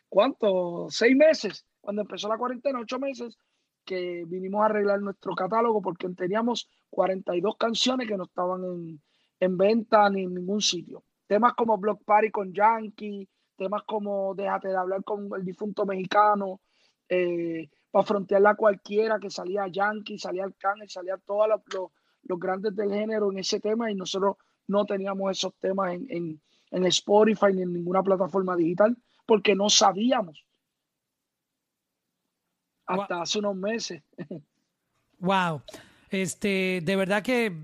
[0.09, 0.87] ¿cuánto?
[0.89, 3.37] Seis meses, cuando empezó la cuarentena, ocho meses,
[3.83, 9.01] que vinimos a arreglar nuestro catálogo porque teníamos 42 canciones que no estaban en,
[9.39, 11.03] en venta ni en ningún sitio.
[11.27, 16.61] Temas como Block Party con Yankee, temas como Déjate de hablar con el difunto mexicano,
[17.09, 21.91] eh, para frontearla cualquiera, que salía Yankee, salía Arcángel, salía todos los, los-
[22.27, 24.37] los grandes del género en ese tema y nosotros
[24.67, 26.41] no teníamos esos temas en, en,
[26.71, 28.97] en Spotify ni en ninguna plataforma digital
[29.27, 30.43] porque no sabíamos.
[32.87, 34.03] hasta hace unos meses.
[35.19, 35.61] Wow.
[36.09, 37.55] Este, de verdad que,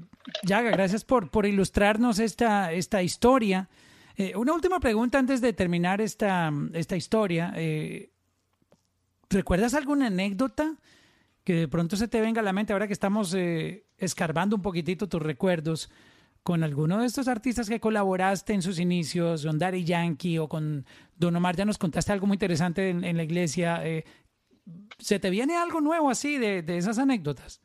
[0.44, 3.70] Yaga, gracias por, por ilustrarnos esta, esta historia.
[4.16, 7.54] Eh, una última pregunta antes de terminar esta, esta historia.
[7.56, 8.12] Eh,
[9.30, 10.76] ¿Recuerdas alguna anécdota
[11.44, 14.62] que de pronto se te venga a la mente ahora que estamos eh, escarbando un
[14.62, 15.90] poquitito tus recuerdos
[16.44, 20.86] con alguno de estos artistas que colaboraste en sus inicios, con Daddy Yankee o con
[21.16, 21.56] Don Omar?
[21.56, 23.82] Ya nos contaste algo muy interesante en, en la iglesia.
[25.00, 27.62] ¿Se te viene algo nuevo así de, de esas anécdotas?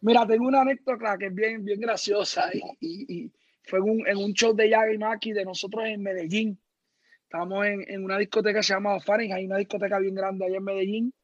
[0.00, 2.50] Mira, tengo una anécdota que es bien, bien graciosa
[2.80, 3.32] y,
[3.62, 6.58] fue en un, en un show de Yaga Maki de nosotros en Medellín.
[7.24, 10.64] Estábamos en, en una discoteca que se llama Fahrenheit, una discoteca bien grande allá en
[10.64, 11.14] Medellín.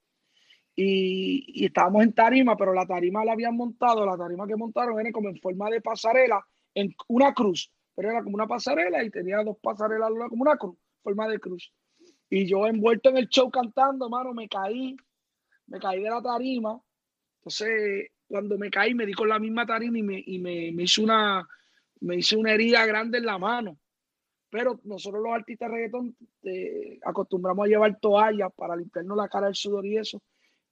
[0.74, 4.98] Y, y estábamos en tarima, pero la tarima la habían montado, la tarima que montaron
[4.98, 6.44] era como en forma de pasarela,
[6.74, 10.76] en una cruz, pero era como una pasarela y tenía dos pasarelas como una cruz,
[11.02, 11.72] forma de cruz.
[12.30, 14.96] Y yo envuelto en el show cantando, mano, me caí,
[15.66, 16.80] me caí de la tarima.
[17.40, 20.84] Entonces, cuando me caí, me di con la misma tarima y me, y me, me
[20.84, 21.46] hizo una,
[22.00, 23.78] me hice una herida grande en la mano.
[24.50, 29.46] Pero nosotros los artistas de reggaetón eh, acostumbramos a llevar toallas para limpiarnos la cara
[29.46, 30.22] del sudor y eso.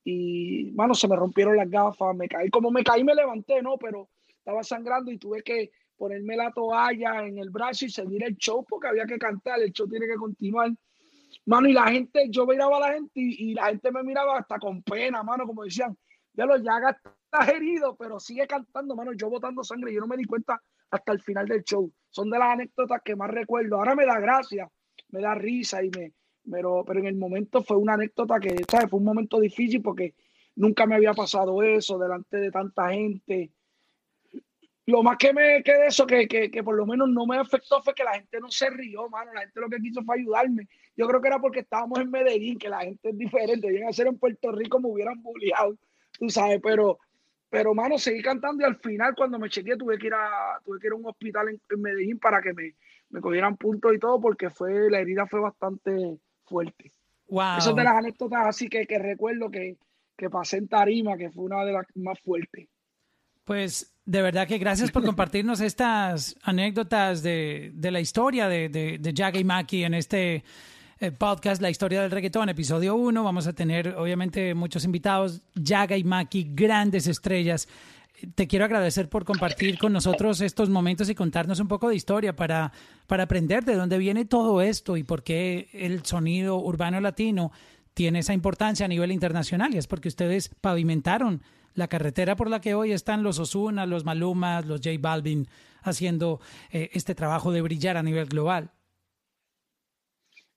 [0.05, 2.51] Y, mano, se me rompieron las gafas, me caí.
[2.51, 3.79] Como me caí, me levanté, ¿no?
[3.79, 8.37] Pero estaba sangrando y tuve que ponerme la toalla en el brazo y seguir el
[8.37, 10.71] show porque había que cantar, el show tiene que continuar.
[11.45, 14.59] Mano, y la gente, yo miraba a la gente y, la gente me miraba hasta
[14.59, 15.97] con pena, mano, como decían,
[16.33, 16.97] ya lo estás
[17.49, 21.21] herido, pero sigue cantando, mano, yo botando sangre, yo no me di cuenta hasta el
[21.21, 21.91] final del show.
[22.09, 23.77] Son de las anécdotas que más recuerdo.
[23.77, 24.69] Ahora me da gracia,
[25.11, 26.13] me da risa y me,
[26.51, 28.91] pero, pero en el momento fue una anécdota que, ¿sabes?
[28.91, 30.15] Fue un momento difícil porque
[30.57, 33.53] nunca me había pasado eso delante de tanta gente.
[34.87, 37.81] Lo más que me quedé eso, que, que, que por lo menos no me afectó,
[37.81, 39.33] fue que la gente no se rió, mano.
[39.33, 40.69] La gente lo que quiso fue ayudarme.
[40.97, 43.71] Yo creo que era porque estábamos en Medellín, que la gente es diferente.
[43.71, 45.77] Llegan a ser en Puerto Rico, me hubieran bulleado,
[46.19, 46.99] tú sabes, pero,
[47.51, 50.79] pero, mano, seguí cantando y al final, cuando me chequeé, tuve que ir a, tuve
[50.79, 52.75] que ir a un hospital en, en Medellín para que me,
[53.11, 56.93] me cogieran puntos y todo, porque fue, la herida fue bastante fuerte.
[57.27, 57.59] Wow.
[57.59, 59.77] Eso es de las anécdotas así que, que recuerdo que,
[60.17, 62.69] que pasé en Tarima, que fue una de las más fuertes.
[63.45, 68.99] Pues de verdad que gracias por compartirnos estas anécdotas de, de la historia de, de,
[68.99, 70.45] de Jaga y Maki en este
[71.09, 73.25] podcast, La Historia del Reggaetón, episodio 1.
[73.25, 77.69] Vamos a tener obviamente muchos invitados, Jaga y Maki, grandes estrellas.
[78.35, 82.37] Te quiero agradecer por compartir con nosotros estos momentos y contarnos un poco de historia
[82.37, 82.71] para,
[83.07, 87.51] para aprender de dónde viene todo esto y por qué el sonido urbano latino
[87.95, 89.75] tiene esa importancia a nivel internacional.
[89.75, 94.05] Y es porque ustedes pavimentaron la carretera por la que hoy están los Osuna, los
[94.05, 95.49] Malumas, los J Balvin
[95.81, 96.41] haciendo
[96.71, 98.71] eh, este trabajo de brillar a nivel global.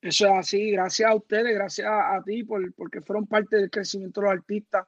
[0.04, 4.20] Eso es así, gracias a ustedes, gracias a, ti, por, porque fueron parte del crecimiento
[4.20, 4.86] de los artistas,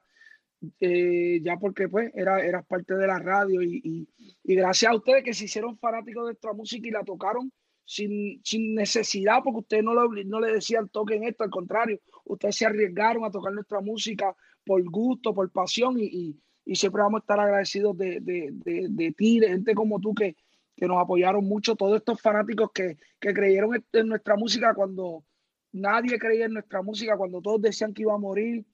[0.78, 4.06] eh, ya porque pues era, eras parte de la radio y,
[4.44, 7.50] y, gracias a ustedes que se hicieron fanáticos de nuestra música y la tocaron
[7.86, 12.56] sin, sin necesidad, porque ustedes no, lo, no le decían toquen esto, al contrario, ustedes
[12.56, 14.36] se arriesgaron a tocar nuestra música
[14.66, 18.88] por gusto, por pasión y, y, y siempre vamos a estar agradecidos de, de, de,
[18.90, 20.36] de ti, de gente como tú que,
[20.76, 25.24] que nos apoyaron mucho, todos estos fanáticos que, que creyeron en nuestra música cuando
[25.72, 28.64] nadie creía en nuestra música, cuando todos decían que iba a morir,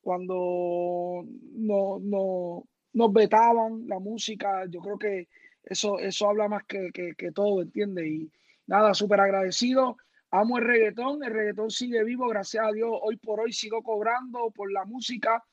[0.00, 1.24] cuando
[1.54, 5.28] no, no, nos vetaban la música, yo creo que
[5.64, 8.06] eso, eso habla más que, que, que todo, ¿entiendes?
[8.06, 8.32] Y
[8.66, 9.96] nada, súper agradecido.
[10.30, 14.50] Amo el reggaetón, el reggaetón sigue vivo, gracias a Dios, hoy por hoy sigo cobrando
[14.50, 15.44] por la música.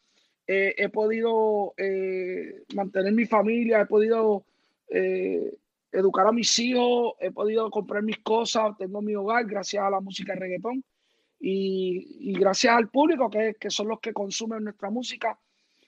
[0.47, 4.45] Eh, he podido eh, mantener mi familia, he podido
[4.89, 5.53] eh,
[5.91, 9.99] educar a mis hijos, he podido comprar mis cosas, tengo mi hogar gracias a la
[9.99, 10.83] música de reggaetón
[11.39, 15.39] y, y gracias al público que, que, son los que consumen nuestra música.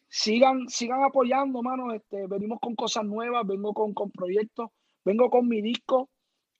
[0.07, 1.93] Sigan, sigan apoyando, mano.
[1.93, 4.69] Este, venimos con cosas nuevas, vengo con, con proyectos,
[5.03, 6.09] vengo con mi disco.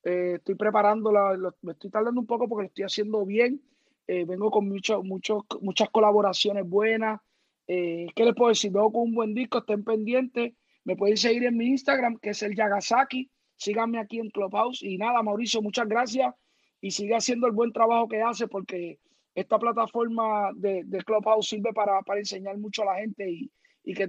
[0.04, 3.62] Eh, estoy preparando, la, lo, me estoy tardando un poco porque lo estoy haciendo bien.
[4.06, 7.20] Eh, vengo con mucho, mucho, muchas colaboraciones buenas.
[7.66, 8.72] Eh, ¿Qué les puedo decir?
[8.72, 10.54] Vengo con un buen disco, estén pendientes.
[10.84, 13.30] Me pueden seguir en mi Instagram, que es el Yagasaki.
[13.56, 14.82] Síganme aquí en Clubhouse.
[14.82, 16.34] Y nada, Mauricio, muchas gracias.
[16.80, 18.98] Y sigue haciendo el buen trabajo que hace porque
[19.34, 23.50] esta plataforma de, de Clubhouse sirve para, para, enseñar mucho a la gente y,
[23.84, 24.08] y que,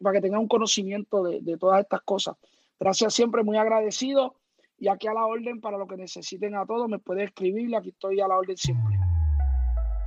[0.00, 2.36] para que tengan un conocimiento de, de, todas estas cosas.
[2.80, 4.36] Gracias siempre, muy agradecido.
[4.78, 7.74] Y aquí a la orden para lo que necesiten a todos, me puede escribir.
[7.76, 8.96] Aquí estoy a la orden siempre.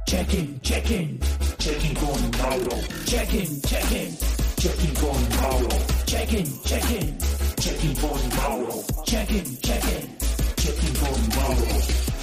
[0.05, 1.19] Check-in, check-in,
[1.57, 2.75] check-in con Mauro.
[3.05, 4.17] Check-in, check-in,
[4.61, 5.69] check-in con Mauro.
[6.05, 7.17] Check-in, check-in,
[7.57, 8.83] check-in con Mauro.
[9.03, 10.15] Check-in, check-in,
[10.55, 12.20] check-in con Mauro.